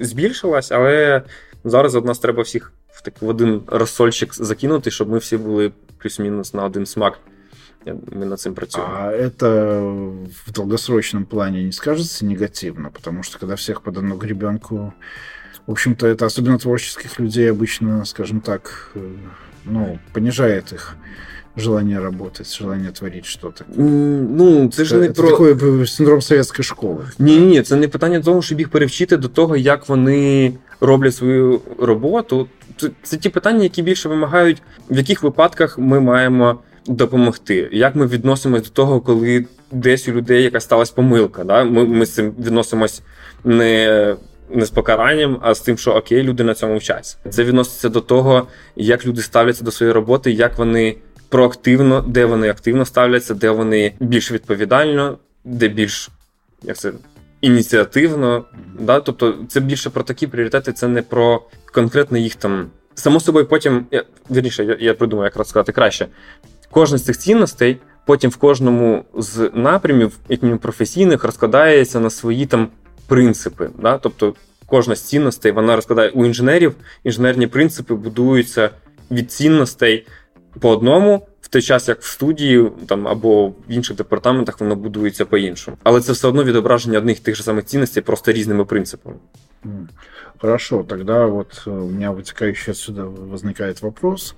збільшилась, 0.00 0.72
але 0.72 1.22
зараз 1.64 1.94
от 1.94 2.04
нас 2.04 2.18
треба 2.18 2.42
всіх 2.42 2.72
в 2.92 3.02
такий 3.02 3.28
в 3.28 3.30
один 3.30 3.60
розсольчик 3.66 4.34
закинути, 4.34 4.90
щоб 4.90 5.10
ми 5.10 5.18
всі 5.18 5.36
були 5.36 5.72
плюс-мінус 5.98 6.54
на 6.54 6.64
один 6.64 6.86
смак. 6.86 7.18
Мы 7.88 8.24
над 8.24 8.38
этим 8.38 8.54
працюємо. 8.54 8.92
А 8.94 9.12
это 9.12 9.80
в 10.46 10.52
долгосрочном 10.52 11.24
плане 11.24 11.62
не 11.62 11.72
скажется 11.72 12.26
негативно, 12.26 12.90
потому 12.90 13.22
что 13.22 13.38
когда 13.38 13.54
всех 13.54 13.80
под 13.80 13.98
одну 13.98 14.16
гребенку, 14.16 14.92
в 15.66 15.70
общем-то, 15.70 16.06
это 16.06 16.26
особенно 16.26 16.58
творческих 16.58 17.20
людей 17.20 17.50
обычно, 17.50 18.04
скажем 18.04 18.40
так, 18.40 18.92
э, 18.94 19.00
ну, 19.64 19.98
понижает 20.12 20.72
их 20.72 20.96
желание 21.56 22.00
работать, 22.00 22.56
желание 22.58 22.90
творить 22.90 23.26
что-то. 23.26 23.64
Ну, 23.76 24.68
це 24.68 24.84
ж 24.84 24.96
не 24.96 25.08
про 25.10 25.30
такий 25.30 25.86
синдром 25.86 26.22
совєтської 26.22 26.64
школи. 26.64 27.04
Ні, 27.18 27.38
ні, 27.38 27.62
це 27.62 27.76
не 27.76 27.88
питання 27.88 28.20
того, 28.20 28.42
щоб 28.42 28.58
їх 28.58 28.68
перевчити 28.68 29.16
до 29.16 29.28
того, 29.28 29.56
як 29.56 29.88
вони 29.88 30.52
роблять 30.80 31.14
свою 31.14 31.60
роботу. 31.78 32.48
Це, 32.76 32.90
це 33.02 33.16
ті 33.16 33.28
питання, 33.28 33.62
які 33.62 33.82
більше 33.82 34.08
вимагають, 34.08 34.62
в 34.90 34.96
яких 34.96 35.22
випадках 35.22 35.78
ми 35.78 36.00
маємо 36.00 36.58
допомогти. 36.87 37.69
Як 37.71 37.95
ми 37.95 38.07
відносимось 38.07 38.63
до 38.63 38.69
того, 38.69 39.01
коли 39.01 39.45
десь 39.71 40.07
у 40.07 40.11
людей 40.11 40.43
якась 40.43 40.63
сталася 40.63 40.93
помилка? 40.95 41.43
Да? 41.43 41.63
Ми 41.63 41.85
ми 41.85 42.05
з 42.05 42.13
цим 42.13 42.31
відносимось 42.39 43.01
не 43.43 44.15
не 44.51 44.65
з 44.65 44.69
покаранням, 44.69 45.39
а 45.41 45.53
з 45.53 45.59
тим, 45.59 45.77
що 45.77 45.91
окей, 45.91 46.23
люди 46.23 46.43
на 46.43 46.53
цьому 46.53 46.77
вчаться. 46.77 47.17
Це 47.29 47.43
відноситься 47.43 47.89
до 47.89 48.01
того, 48.01 48.47
як 48.75 49.05
люди 49.05 49.21
ставляться 49.21 49.63
до 49.63 49.71
своєї 49.71 49.93
роботи, 49.93 50.31
як 50.31 50.57
вони 50.57 50.95
проактивно, 51.29 52.01
де 52.01 52.25
вони 52.25 52.49
активно 52.49 52.85
ставляться, 52.85 53.33
де 53.33 53.49
вони 53.49 53.93
більш 53.99 54.31
відповідально, 54.31 55.17
де 55.43 55.67
більш 55.67 56.09
як 56.63 56.77
це. 56.77 56.91
Ініціативно, 57.41 58.45
да, 58.79 58.99
тобто 58.99 59.35
це 59.47 59.59
більше 59.59 59.89
про 59.89 60.03
такі 60.03 60.27
пріоритети, 60.27 60.73
це 60.73 60.87
не 60.87 61.01
про 61.01 61.41
конкретно 61.73 62.17
їх 62.17 62.35
там. 62.35 62.69
Само 62.95 63.19
собою, 63.19 63.45
потім 63.45 63.85
я 63.91 64.03
вірніше, 64.31 64.63
я 64.63 64.77
я 64.79 64.93
придумаю, 64.93 65.31
як 65.35 65.47
сказати 65.47 65.71
краще. 65.71 66.07
Кожна 66.71 66.97
з 66.97 67.03
цих 67.03 67.17
цінностей 67.17 67.77
потім 68.05 68.29
в 68.29 68.35
кожному 68.35 69.05
з 69.13 69.51
напрямів, 69.53 70.17
як 70.29 70.41
мінімум 70.41 70.59
професійних, 70.59 71.23
розкладається 71.23 71.99
на 71.99 72.09
свої 72.09 72.45
там 72.45 72.67
принципи. 73.07 73.69
Да? 73.81 73.97
Тобто 73.97 74.33
кожна 74.65 74.95
з 74.95 75.01
цінностей 75.01 75.51
вона 75.51 75.75
розкладає 75.75 76.09
у 76.09 76.25
інженерів, 76.25 76.75
інженерні 77.03 77.47
принципи 77.47 77.95
будуються 77.95 78.69
від 79.11 79.31
цінностей 79.31 80.07
по 80.59 80.69
одному, 80.69 81.27
в 81.41 81.47
той 81.47 81.61
час, 81.61 81.87
як 81.87 82.01
в 82.01 82.05
студії 82.05 82.71
там 82.87 83.07
або 83.07 83.47
в 83.47 83.55
інших 83.69 83.97
департаментах 83.97 84.59
воно 84.59 84.75
будується 84.75 85.25
по-іншому. 85.25 85.77
Але 85.83 86.01
це 86.01 86.11
все 86.11 86.27
одно 86.27 86.43
відображення 86.43 86.97
одних 86.97 87.19
тих 87.19 87.35
же 87.35 87.43
самих 87.43 87.65
цінностей, 87.65 88.03
просто 88.03 88.31
різними 88.31 88.65
принципами. 88.65 89.15
Хорошо, 90.41 90.83
тогда 90.83 91.25
вот 91.25 91.63
у 91.65 91.71
меня 91.71 92.11
вытекающий 92.11 92.71
отсюда 92.71 93.03
возникает 93.03 93.81
вопрос. 93.81 94.35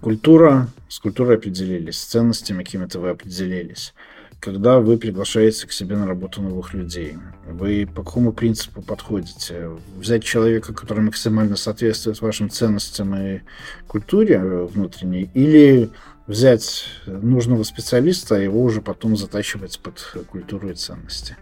Культура, 0.00 0.68
с 0.88 0.98
культурой 0.98 1.36
определились, 1.36 1.98
с 1.98 2.04
ценностями 2.04 2.62
какими-то 2.62 3.00
вы 3.00 3.10
определились. 3.10 3.94
Когда 4.38 4.80
вы 4.80 4.96
приглашаете 4.96 5.66
к 5.66 5.72
себе 5.72 5.96
на 5.96 6.06
работу 6.06 6.40
новых 6.40 6.72
людей, 6.72 7.18
вы 7.46 7.86
по 7.86 8.02
какому 8.02 8.32
принципу 8.32 8.80
подходите? 8.80 9.70
Взять 9.96 10.24
человека, 10.24 10.72
который 10.72 11.04
максимально 11.04 11.56
соответствует 11.56 12.22
вашим 12.22 12.48
ценностям 12.48 13.14
и 13.14 13.40
культуре 13.86 14.38
внутренней, 14.40 15.30
или 15.34 15.90
взять 16.26 16.86
нужного 17.06 17.64
специалиста, 17.64 18.40
и 18.40 18.44
его 18.44 18.62
уже 18.62 18.80
потом 18.80 19.16
затачивать 19.16 19.78
под 19.80 20.00
культуру 20.28 20.70
и 20.70 20.74
ценности? 20.74 21.36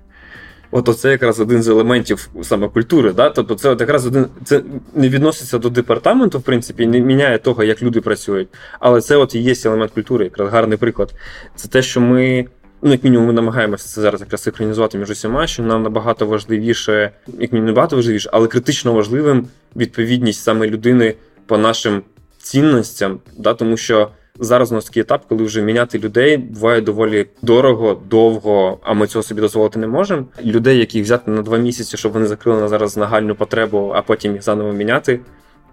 От 0.70 0.88
оце 0.88 1.10
якраз 1.10 1.40
один 1.40 1.62
з 1.62 1.68
елементів 1.68 2.28
саме 2.42 2.68
культури. 2.68 3.12
Да? 3.12 3.30
Тобто 3.30 3.54
це 3.54 3.68
от 3.68 3.80
якраз 3.80 4.06
один 4.06 4.26
це 4.44 4.62
не 4.94 5.08
відноситься 5.08 5.58
до 5.58 5.70
департаменту, 5.70 6.38
в 6.38 6.42
принципі, 6.42 6.86
не 6.86 7.00
міняє 7.00 7.38
того, 7.38 7.64
як 7.64 7.82
люди 7.82 8.00
працюють. 8.00 8.48
Але 8.80 9.00
це 9.00 9.16
от 9.16 9.34
і 9.34 9.38
є 9.38 9.54
елемент 9.64 9.92
культури, 9.92 10.24
якраз 10.24 10.50
гарний 10.50 10.78
приклад. 10.78 11.14
Це 11.54 11.68
те, 11.68 11.82
що 11.82 12.00
ми 12.00 12.46
Ну, 12.82 12.90
як 12.92 13.04
мінімум, 13.04 13.26
ми 13.26 13.32
намагаємося 13.32 13.88
це 13.88 14.00
зараз 14.00 14.20
якраз 14.20 14.42
синхронізувати 14.42 14.98
між 14.98 15.10
усіма, 15.10 15.46
що 15.46 15.62
нам 15.62 15.82
набагато 15.82 16.26
важливіше, 16.26 17.10
як 17.26 17.52
мінімум, 17.52 17.66
набагато 17.66 17.96
важливіше, 17.96 18.30
але 18.32 18.48
критично 18.48 18.92
важливим 18.92 19.48
відповідність 19.76 20.42
саме 20.42 20.66
людини 20.66 21.14
по 21.46 21.58
нашим 21.58 22.02
цінностям, 22.38 23.20
да, 23.36 23.54
тому 23.54 23.76
що 23.76 24.10
зараз 24.40 24.72
у 24.72 24.74
нас 24.74 24.84
такий 24.84 25.00
етап, 25.00 25.24
коли 25.28 25.44
вже 25.44 25.62
міняти 25.62 25.98
людей 25.98 26.36
буває 26.36 26.80
доволі 26.80 27.26
дорого, 27.42 28.00
довго, 28.10 28.78
а 28.82 28.94
ми 28.94 29.06
цього 29.06 29.22
собі 29.22 29.40
дозволити 29.40 29.78
не 29.78 29.86
можемо. 29.86 30.24
Людей, 30.44 30.78
яких 30.78 31.04
взяти 31.04 31.30
на 31.30 31.42
два 31.42 31.58
місяці, 31.58 31.96
щоб 31.96 32.12
вони 32.12 32.26
закрили 32.26 32.60
на 32.60 32.68
зараз 32.68 32.96
нагальну 32.96 33.34
потребу, 33.34 33.92
а 33.94 34.02
потім 34.02 34.32
їх 34.32 34.42
заново 34.42 34.72
міняти. 34.72 35.20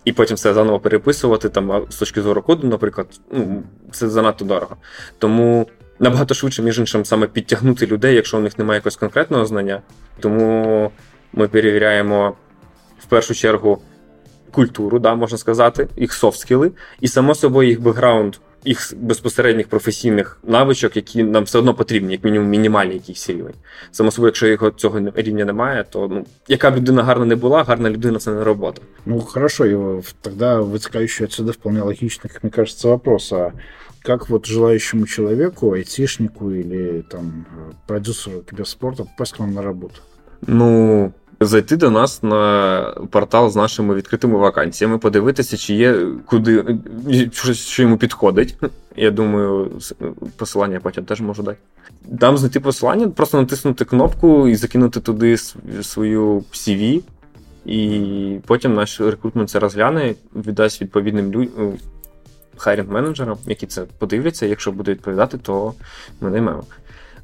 І 0.06 0.12
потім 0.12 0.36
все 0.36 0.54
заново 0.54 0.80
переписувати 0.80 1.49
там 1.49 1.86
з 1.89 1.95
точки 1.95 2.21
зору 2.21 2.41
коду, 2.41 2.67
наприклад, 2.67 3.08
ну 3.32 3.63
це 3.91 4.10
занадто 4.10 4.45
дорого. 4.45 4.75
Тому 5.19 5.67
набагато 5.99 6.34
швидше, 6.34 6.62
між 6.62 6.80
іншим, 6.80 7.06
саме 7.06 7.28
підтягнути 7.28 7.86
людей, 7.88 8.15
якщо 8.15 8.38
у 8.38 8.41
них 8.41 8.60
немає 8.60 8.78
якогось 8.78 8.95
конкретного 8.95 9.45
знання. 9.45 9.82
Тому 10.19 10.91
ми 11.34 11.47
перевіряємо 11.47 12.36
в 12.99 13.06
першу 13.06 13.34
чергу 13.34 13.82
культуру, 14.51 14.99
да, 14.99 15.15
можна 15.15 15.38
сказати, 15.38 15.88
їх 15.97 16.12
софт-скіли, 16.12 16.71
і 17.01 17.08
само 17.08 17.36
собою 17.36 17.69
їх 17.69 17.82
бекграунд, 17.82 18.36
їх 18.65 18.93
безпосередніх 18.97 19.67
професійних 19.67 20.38
навичок, 20.43 20.95
які 20.95 21.23
нам 21.23 21.43
все 21.43 21.60
одно 21.60 21.73
потрібні, 21.73 22.12
як 22.13 22.23
мінімум 22.23 22.49
мінімальний 22.49 22.95
якийсь 22.95 23.30
рівень. 23.30 23.54
Само 23.91 24.12
собою, 24.12 24.28
якщо 24.28 24.47
його 24.47 24.71
цього 24.71 24.99
рівня 25.15 25.45
немає, 25.45 25.86
то 25.89 26.08
ну 26.08 26.25
яка 26.47 26.71
б 26.71 26.75
людина 26.75 27.04
гарна 27.04 27.25
не 27.25 27.36
була, 27.36 27.63
гарна 27.63 27.89
людина 27.89 28.19
це 28.19 28.32
не 28.32 28.43
робота. 28.43 28.82
Ну 29.06 29.19
хорошо, 29.19 29.65
и 29.65 30.01
тогда 30.21 30.62
вытекающий 30.62 31.25
отсюда 31.25 31.51
вполне 31.51 31.82
логичный, 31.82 32.30
как 32.34 32.43
мне 32.43 32.51
кажется, 32.51 32.88
вопрос. 32.88 33.34
А 33.34 33.51
как 34.01 34.30
вот 34.30 34.45
желающему 34.45 35.08
человеку, 35.08 35.73
айтишнику 35.73 36.51
или 36.51 37.01
там 37.01 37.45
продюсеру 37.88 38.41
киберспорта 38.41 39.04
попасть 39.04 39.34
к 39.34 39.39
вам 39.39 39.54
на 39.54 39.62
работу? 39.62 40.01
Ну, 40.47 41.12
зайти 41.39 41.78
до 41.78 41.89
нас 41.89 42.24
на 42.24 42.93
портал 43.10 43.50
з 43.50 43.56
нашими 43.56 43.95
відкритими 43.95 44.38
вакансіями, 44.38 44.98
подивитися, 44.98 45.58
чи 45.58 45.74
є 45.74 46.08
куди 46.26 46.78
що 47.54 47.84
йому 47.84 47.98
підходить. 47.98 48.58
Я 48.95 49.12
думаю, 49.12 49.71
посилання 50.38 50.80
потім 50.80 51.06
теж 51.06 51.21
можу 51.21 51.43
дати. 51.43 51.58
Там 52.19 52.38
знайти 52.38 52.60
посилання, 52.60 53.08
просто 53.08 53.41
натиснути 53.41 53.86
кнопку 53.86 54.48
і 54.48 54.56
закинути 54.56 55.00
туди 55.00 55.38
свою 55.82 56.43
CV. 56.52 57.02
І 57.65 58.39
потім 58.48 58.74
наш 58.74 59.02
рекрутмент 59.02 59.50
це 59.50 59.60
розгляне, 59.60 60.15
віддасть 60.36 60.82
відповідним 60.82 61.32
людям, 61.32 61.74
хайрінг 62.58 62.91
менеджерам, 62.91 63.38
які 63.48 63.67
це 63.67 63.84
подивляться. 63.98 64.45
Якщо 64.45 64.71
буде 64.71 64.91
відповідати, 64.91 65.38
то 65.38 65.74
ми 66.21 66.30
наймемо. 66.30 66.63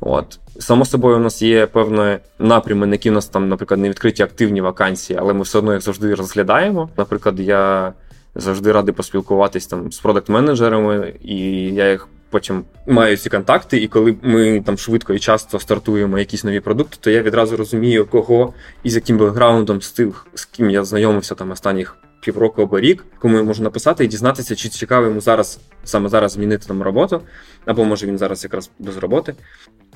От. 0.02 0.40
Само 0.60 0.86
собою, 0.86 1.16
у 1.16 1.20
нас 1.20 1.42
є 1.42 1.66
певні 1.66 2.18
напрями, 2.40 2.88
на 2.88 2.94
які 2.94 3.10
у 3.10 3.14
нас 3.14 3.28
там, 3.28 3.50
наприклад, 3.50 3.80
не 3.80 3.90
відкриті 3.90 4.22
активні 4.22 4.62
вакансії, 4.62 5.20
але 5.22 5.34
ми 5.34 5.42
все 5.42 5.58
одно 5.58 5.74
їх 5.74 5.82
завжди 5.82 6.16
розглядаємо. 6.16 6.90
Наприклад, 6.98 7.40
я 7.40 7.94
завжди 8.36 8.72
радий 8.72 8.94
поспілкуватись 8.94 9.68
там 9.68 9.92
з 9.92 10.00
продакт-менеджерами, 10.00 11.14
і 11.22 11.38
я 11.74 11.92
їх 11.92 12.08
потім 12.30 12.64
маю 12.88 13.18
ці 13.18 13.30
контакти. 13.30 13.78
І 13.78 13.88
коли 13.88 14.16
ми 14.22 14.62
там 14.62 14.78
швидко 14.78 15.14
і 15.14 15.20
часто 15.20 15.60
стартуємо 15.60 16.20
якісь 16.20 16.44
нові 16.44 16.60
продукти, 16.60 16.98
то 17.00 17.10
я 17.10 17.22
відразу 17.22 17.58
розумію, 17.58 18.06
кого 18.06 18.54
і 18.84 18.90
з 18.90 18.96
яким 18.96 19.18
бекграундом 19.18 19.82
з 19.82 19.92
тих, 19.92 20.28
з 20.34 20.46
ким 20.46 20.70
я 20.70 20.84
знайомився 20.84 21.36
там 21.36 21.52
останніх 21.52 21.98
півроку 22.22 22.62
або 22.62 22.80
рік, 22.80 23.06
кому 23.20 23.38
я 23.38 23.44
можу 23.44 23.64
написати 23.64 24.06
і 24.06 24.08
дізнатися, 24.08 24.56
чи 24.56 24.70
цікаво 24.70 25.06
йому 25.06 25.22
зараз 25.22 25.60
саме 25.84 26.10
зараз 26.10 26.32
змінити 26.32 26.68
там 26.68 26.82
роботу, 26.82 27.22
або 27.66 27.86
може 27.86 28.08
він 28.08 28.18
зараз 28.18 28.44
якраз 28.44 28.70
без 28.80 28.98
роботи, 28.98 29.34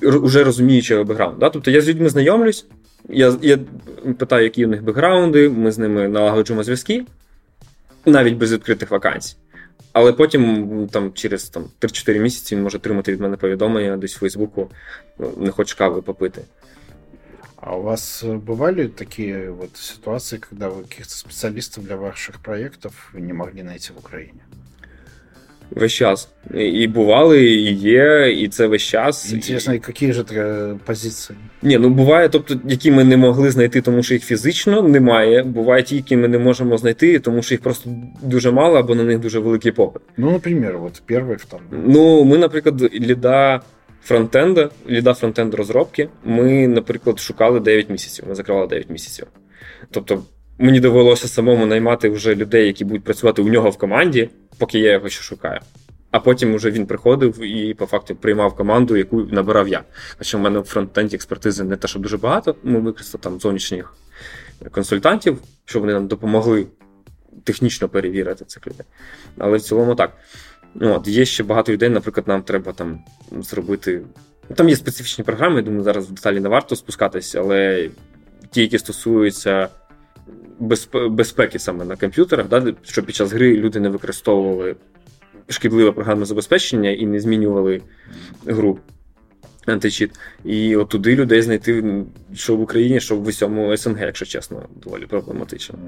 уже 0.02 0.44
розуміючи 0.44 1.02
бекграунд. 1.02 1.38
Да? 1.38 1.50
Тобто 1.50 1.70
я 1.70 1.80
з 1.80 1.88
людьми 1.88 2.08
знайомлюсь, 2.08 2.66
я 3.08 3.34
я 3.42 3.58
питаю, 4.18 4.44
які 4.44 4.64
у 4.64 4.68
них 4.68 4.82
бекграунди, 4.82 5.48
ми 5.48 5.72
з 5.72 5.78
ними 5.78 6.08
налагоджуємо 6.08 6.62
зв'язки, 6.62 7.04
навіть 8.04 8.36
без 8.36 8.52
відкритих 8.52 8.90
вакансій. 8.90 9.36
Але 9.92 10.12
потім, 10.12 10.88
там, 10.92 11.12
через 11.12 11.48
там, 11.48 11.64
3-4 11.80 12.18
місяці 12.18 12.56
він 12.56 12.62
може 12.62 12.78
отримати 12.78 13.12
від 13.12 13.20
мене 13.20 13.36
повідомлення 13.36 13.96
десь 13.96 14.16
в 14.16 14.18
Фейсбуку, 14.18 14.70
ну, 15.18 15.32
не 15.36 15.50
хоче 15.50 15.76
кави 15.76 16.02
попити. 16.02 16.42
А 17.55 17.75
у 17.75 17.81
вас 17.81 18.23
э, 18.23 18.37
бывали 18.37 18.87
такие 18.87 19.51
вот 19.51 19.77
ситуации, 19.77 20.37
когда 20.37 20.69
вы 20.69 20.83
каких-то 20.83 21.13
специалистов 21.13 21.83
для 21.83 21.95
ваших 21.95 22.39
проектов 22.39 22.93
не 23.13 23.33
могли 23.33 23.63
найти 23.63 23.93
в 23.93 23.99
Україні? 23.99 24.41
Весь 25.71 25.93
час. 25.93 26.29
І 26.53 26.87
бували, 26.87 27.45
і 27.45 27.73
є, 27.73 28.35
і 28.37 28.47
це 28.47 28.67
весь 28.67 28.81
час. 28.81 29.33
Інтересно, 29.33 29.73
і 29.73 29.81
які 29.87 30.13
ж 30.13 30.23
це 30.23 30.73
позиції? 30.85 31.39
Ні, 31.61 31.77
ну 31.77 31.89
буває, 31.89 32.29
тобто, 32.29 32.59
які 32.67 32.91
ми 32.91 33.03
не 33.03 33.17
могли 33.17 33.51
знайти, 33.51 33.81
тому 33.81 34.03
що 34.03 34.13
їх 34.13 34.23
фізично 34.23 34.81
немає. 34.81 35.43
Буває 35.43 35.83
ті, 35.83 35.95
які 35.95 36.17
ми 36.17 36.27
не 36.27 36.39
можемо 36.39 36.77
знайти, 36.77 37.19
тому 37.19 37.43
що 37.43 37.53
їх 37.53 37.61
просто 37.61 37.89
дуже 38.21 38.51
мало, 38.51 38.77
або 38.77 38.95
на 38.95 39.03
них 39.03 39.19
дуже 39.19 39.39
великий 39.39 39.71
попит. 39.71 40.01
Ну, 40.17 40.31
наприклад, 40.31 40.75
от 40.85 41.01
перший 41.05 41.47
там. 41.49 41.59
Ну, 41.71 42.23
ми, 42.23 42.37
наприклад, 42.37 42.81
ліда 42.93 43.61
фронтенда, 44.06 44.70
ліда 44.88 45.14
фронтенд 45.14 45.54
розробки, 45.54 46.08
ми, 46.24 46.68
наприклад, 46.68 47.18
шукали 47.18 47.60
9 47.60 47.90
місяців. 47.90 48.24
Ми 48.28 48.34
закривали 48.34 48.66
9 48.66 48.90
місяців. 48.90 49.26
Тобто, 49.90 50.22
мені 50.58 50.80
довелося 50.80 51.28
самому 51.28 51.66
наймати 51.66 52.08
вже 52.08 52.34
людей, 52.34 52.66
які 52.66 52.84
будуть 52.84 53.04
працювати 53.04 53.42
у 53.42 53.48
нього 53.48 53.70
в 53.70 53.78
команді, 53.78 54.30
поки 54.58 54.78
я 54.78 54.92
його 54.92 55.08
ще 55.08 55.22
шукаю. 55.22 55.60
А 56.10 56.20
потім 56.20 56.54
вже 56.54 56.70
він 56.70 56.86
приходив 56.86 57.42
і 57.42 57.74
по 57.74 57.86
факту 57.86 58.16
приймав 58.16 58.56
команду, 58.56 58.96
яку 58.96 59.22
набирав 59.22 59.68
я. 59.68 59.82
Хоча 60.18 60.38
в 60.38 60.40
мене 60.40 60.58
в 60.58 60.64
фронтенді 60.64 61.16
експертизи 61.16 61.64
не 61.64 61.76
те, 61.76 61.88
що 61.88 61.98
дуже 61.98 62.16
багато, 62.16 62.56
ми 62.62 62.80
використали 62.80 63.22
там 63.22 63.40
зовнішніх 63.40 63.94
консультантів, 64.70 65.38
щоб 65.64 65.82
вони 65.82 65.92
нам 65.92 66.06
допомогли 66.06 66.66
технічно 67.44 67.88
перевірити 67.88 68.44
цих 68.44 68.66
людей. 68.66 68.86
Але 69.38 69.56
в 69.56 69.62
цілому 69.62 69.94
так. 69.94 70.12
От, 70.80 71.08
Є 71.08 71.24
ще 71.24 71.42
багато 71.42 71.72
людей, 71.72 71.88
наприклад, 71.88 72.28
нам 72.28 72.42
треба 72.42 72.72
там 72.72 72.98
зробити. 73.40 74.02
Там 74.54 74.68
є 74.68 74.76
специфічні 74.76 75.24
програми, 75.24 75.56
я 75.56 75.62
думаю, 75.62 75.82
зараз 75.82 76.06
в 76.06 76.12
деталі 76.12 76.40
не 76.40 76.48
варто 76.48 76.76
спускатись, 76.76 77.34
але 77.34 77.90
ті, 78.50 78.62
які 78.62 78.78
стосуються 78.78 79.68
безпеки 81.10 81.58
саме 81.58 81.84
на 81.84 81.96
комп'ютерах, 81.96 82.48
да, 82.48 82.74
щоб 82.82 83.04
під 83.04 83.14
час 83.14 83.32
гри 83.32 83.56
люди 83.56 83.80
не 83.80 83.88
використовували 83.88 84.76
шкідливе 85.48 85.92
програмне 85.92 86.24
забезпечення 86.24 86.90
і 86.90 87.06
не 87.06 87.20
змінювали 87.20 87.82
гру 88.46 88.78
античіт. 89.66 90.10
І 90.44 90.76
от 90.76 90.88
туди 90.88 91.16
людей 91.16 91.42
знайти, 91.42 92.04
що 92.34 92.56
в 92.56 92.60
Україні, 92.60 93.00
що 93.00 93.16
в 93.16 93.26
усьому 93.26 93.76
СНГ, 93.76 94.00
якщо 94.00 94.26
чесно, 94.26 94.68
доволі 94.84 95.06
проблематично. 95.06 95.78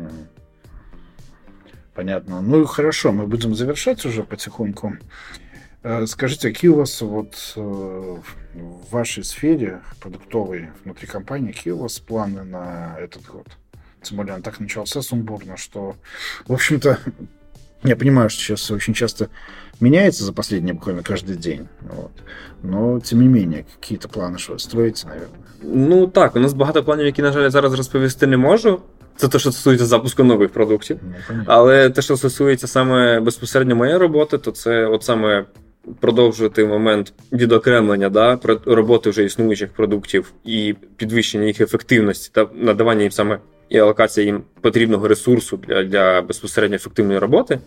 Понятно. 1.98 2.42
Ну 2.42 2.66
хорошо, 2.66 3.12
мы 3.12 3.28
будем 3.28 3.56
завершать 3.56 4.06
уже 4.06 4.24
потихоньку. 4.24 4.98
Э, 5.84 6.06
скажите, 6.08 6.50
какие 6.50 6.72
у 6.72 6.76
вас 6.76 7.02
вот 7.02 7.54
э, 7.56 7.60
в 7.60 8.92
вашей 8.92 9.24
сфере 9.24 9.82
продуктовой 10.00 10.70
внутри 10.84 11.08
компании, 11.08 11.52
какие 11.52 11.74
у 11.74 11.80
вас 11.80 12.00
планы 12.00 12.44
на 12.44 12.96
этот 13.00 13.26
год? 13.26 13.48
Тем 14.02 14.18
более 14.18 14.36
он 14.36 14.42
так 14.42 14.60
начался 14.60 15.02
сумбурно, 15.02 15.58
что, 15.58 15.96
в 16.48 16.54
общем-то, 16.54 17.00
я 17.84 17.96
понимаю, 17.96 18.30
что 18.30 18.42
сейчас 18.42 18.72
очень 18.72 18.94
часто 18.94 19.30
меняется 19.80 20.24
за 20.24 20.34
последние 20.34 20.74
буквально 20.74 21.04
каждый 21.04 21.36
день. 21.36 21.68
Вот. 21.82 22.12
Но, 22.64 23.00
тем 23.02 23.22
не 23.22 23.28
менее, 23.28 23.66
какие-то 23.80 24.08
планы, 24.08 24.38
що 24.38 24.54
ви 24.54 24.60
строїте, 24.60 25.08
наверное? 25.08 25.40
Ну 25.62 26.08
так, 26.08 26.36
у 26.36 26.40
нас 26.40 26.54
багато 26.54 26.84
планів, 26.84 27.06
які, 27.06 27.22
на 27.22 27.32
жаль, 27.32 27.50
зараз 27.50 27.74
розповісти 27.74 28.28
не 28.28 28.38
можу. 28.38 28.82
Це 29.19 29.29
те, 29.29 29.39
що 29.39 29.53
стосується 29.53 29.87
запуску 29.87 30.25
нових 30.25 30.51
продуктів. 30.51 30.99
Ну, 31.31 31.43
Але 31.47 31.91
те, 31.91 32.03
що 32.03 32.17
стосується 32.17 32.67
саме 32.67 33.21
безпосередньо 33.21 33.77
моєї 33.77 33.99
роботи, 33.99 34.39
то 34.39 34.51
це 34.51 34.87
от 34.87 35.03
саме 35.03 35.45
продовжувати 36.01 36.65
момент 36.65 37.13
відокремлення 37.33 38.09
да, 38.09 38.39
роботи 38.67 39.11
вже 39.11 39.25
існуючих 39.25 39.71
продуктів 39.73 40.33
і 40.45 40.75
підвищення 40.97 41.45
їх 41.45 41.61
ефективності 41.61 42.31
та 42.33 42.47
надавання 42.55 43.03
їм 43.03 43.13
саме 43.13 43.39
і 43.69 43.79
алокація 43.79 44.27
їм 44.27 44.43
потрібного 44.61 45.09
ресурсу 45.09 45.57
для, 45.57 45.85
для 45.85 46.23
безпосередньо 46.23 46.77
ефективної 46.77 47.19
роботи. 47.19 47.59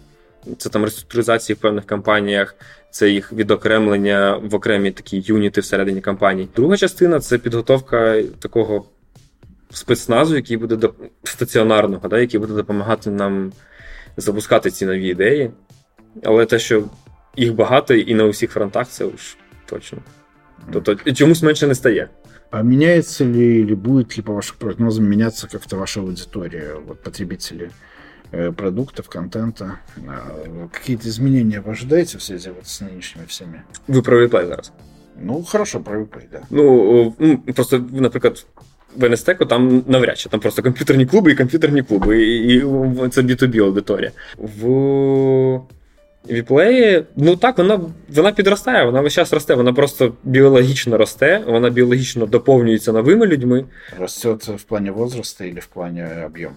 Це 0.57 0.69
там 0.69 0.83
реструктуризації 0.83 1.55
в 1.55 1.59
певних 1.59 1.85
компаніях, 1.85 2.55
це 2.91 3.09
їх 3.09 3.33
відокремлення 3.33 4.41
в 4.43 4.55
окремі 4.55 4.91
такі 4.91 5.23
юніти 5.25 5.61
всередині 5.61 6.01
компаній. 6.01 6.47
Друга 6.55 6.77
частина 6.77 7.19
це 7.19 7.37
підготовка 7.37 8.23
такого 8.39 8.85
спецназу, 9.70 10.36
який 10.36 10.56
буде 10.56 10.76
до 10.76 10.94
стаціонарного, 11.24 12.08
да, 12.08 12.18
який 12.18 12.40
буде 12.40 12.54
допомагати 12.54 13.10
нам 13.10 13.52
запускати 14.16 14.70
ці 14.70 14.86
нові 14.86 15.08
ідеї. 15.08 15.50
Але 16.24 16.46
те, 16.46 16.58
що 16.58 16.84
їх 17.36 17.54
багато 17.54 17.94
і 17.94 18.14
на 18.14 18.24
усіх 18.24 18.50
фронтах, 18.50 18.88
це 18.88 19.04
уж 19.04 19.36
точно. 19.66 19.98
Тобто 20.72 21.12
чомусь 21.12 21.42
менше 21.42 21.66
не 21.66 21.74
стає. 21.74 22.08
А 22.50 22.62
меняется 22.62 23.24
ли 23.24 23.60
или 23.60 23.74
будет 23.74 24.16
ли, 24.16 24.22
по 24.22 24.32
вашим 24.32 24.56
прогнозам, 24.58 25.04
меняться 25.04 25.48
как-то 25.48 25.76
ваша 25.76 26.00
аудитория, 26.00 26.74
вот 26.74 27.02
потребители 27.02 27.70
э, 28.30 28.52
продуктов, 28.52 29.08
контента? 29.08 29.80
Какие-то 30.72 31.08
изменения 31.08 31.60
вы 31.60 31.72
ожидаете 31.72 32.18
в 32.18 32.22
связи 32.22 32.50
вот 32.50 32.66
с 32.66 32.80
нынешними 32.80 33.26
всеми? 33.26 33.64
Вы 33.88 34.02
про 34.02 34.20
реплай 34.20 34.46
зараз. 34.46 34.72
Ну, 35.20 35.42
хорошо, 35.42 35.80
привыкли, 35.80 36.28
да. 36.30 36.42
Ну, 36.50 37.14
ну, 37.18 37.38
просто, 37.54 37.78
наприклад, 37.78 38.46
в 38.95 39.05
Енестеку 39.05 39.45
там 39.45 39.83
навряд 39.87 40.17
чи 40.17 40.29
там 40.29 40.39
просто 40.39 40.63
комп'ютерні 40.63 41.05
клуби 41.05 41.31
і 41.31 41.35
комп'ютерні 41.35 41.83
клуби, 41.83 42.23
і, 42.23 42.55
і 42.55 42.59
це 43.09 43.21
B2B 43.21 43.63
аудиторія. 43.63 44.11
В 44.37 45.61
Віплеї, 46.29 47.03
ну 47.15 47.35
так, 47.35 47.57
вона 47.57 47.79
вона 48.09 48.31
підростає, 48.31 48.85
вона 48.85 49.01
весь 49.01 49.13
час 49.13 49.33
росте, 49.33 49.55
вона 49.55 49.73
просто 49.73 50.13
біологічно 50.23 50.97
росте, 50.97 51.43
вона 51.47 51.69
біологічно 51.69 52.25
доповнюється 52.25 52.91
новими 52.91 53.25
людьми. 53.25 53.65
Росте 53.99 54.35
це 54.39 54.51
в 54.51 54.63
плані 54.63 54.89
возрасту 54.89 55.43
і 55.43 55.59
в 55.59 55.65
плані 55.65 56.05
об'єму? 56.25 56.55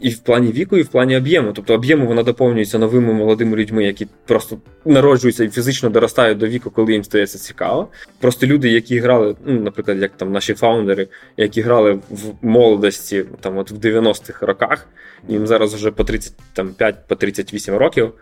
І 0.00 0.10
в 0.10 0.18
плані 0.18 0.52
віку, 0.52 0.76
і 0.76 0.82
в 0.82 0.88
плані 0.88 1.16
об'єму. 1.16 1.52
Тобто 1.52 1.74
об'єму 1.74 2.06
вона 2.06 2.22
доповнюється 2.22 2.78
новими 2.78 3.12
молодими 3.12 3.56
людьми, 3.56 3.84
які 3.84 4.06
просто 4.26 4.58
народжуються 4.84 5.44
і 5.44 5.48
фізично 5.48 5.90
доростають 5.90 6.38
до 6.38 6.46
віку, 6.46 6.70
коли 6.70 6.92
їм 6.92 7.04
стається 7.04 7.38
цікаво. 7.38 7.88
Просто 8.20 8.46
люди, 8.46 8.68
які 8.68 8.98
грали, 8.98 9.36
ну, 9.46 9.60
наприклад, 9.60 9.98
як 10.02 10.10
там 10.16 10.32
наші 10.32 10.54
фаундери, 10.54 11.08
які 11.36 11.60
грали 11.60 11.92
в 12.10 12.32
молодості, 12.42 13.24
там 13.40 13.58
от 13.58 13.70
в 13.70 13.74
90-х 13.74 14.46
роках, 14.46 14.86
їм 15.28 15.46
зараз 15.46 15.74
вже 15.74 15.90
по 15.90 16.04
35 16.04 16.96
по 17.08 17.14
38 17.14 17.74
років. 17.74 18.12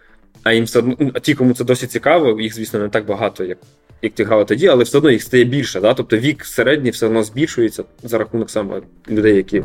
А 0.42 0.52
їм 0.52 0.64
все 0.64 0.78
одно, 0.78 0.94
ті, 1.22 1.34
кому 1.34 1.54
це 1.54 1.64
досить 1.64 1.90
цікаво, 1.90 2.40
їх, 2.40 2.54
звісно, 2.54 2.80
не 2.80 2.88
так 2.88 3.06
багато, 3.06 3.44
як 3.44 3.58
як 4.02 4.14
ті 4.14 4.24
грали 4.24 4.44
тоді, 4.44 4.66
але 4.68 4.84
все 4.84 4.98
одно 4.98 5.10
їх 5.10 5.22
стає 5.22 5.44
більше. 5.44 5.80
Да? 5.80 5.94
Тобто 5.94 6.16
вік 6.16 6.44
середній 6.44 6.90
все 6.90 7.06
одно 7.06 7.22
збільшується 7.22 7.84
за 8.02 8.18
рахунок 8.18 8.50
саме 8.50 8.82
людей, 9.08 9.36
які 9.36 9.62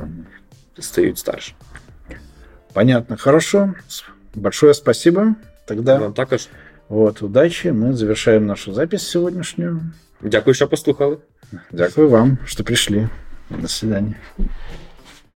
стають 0.79 1.17
старше. 1.17 1.53
Понятно, 2.73 3.17
хорошо. 3.17 3.73
Большое 4.35 4.73
спасибо. 4.73 5.35
Тогда 5.65 5.99
Вам 5.99 6.13
також. 6.13 6.47
Вот, 6.89 7.21
удачи. 7.21 7.67
Мы 7.67 7.93
завершаем 7.93 8.45
нашу 8.45 8.73
запись 8.73 9.07
сегодняшнюю. 9.07 9.81
Дякую, 10.21 10.53
що 10.53 10.67
послухали. 10.67 11.17
Дякую 11.71 12.09
вам, 12.09 12.37
что 12.45 12.63
пришли. 12.63 13.09
До 13.49 13.67
свидания. 13.67 14.15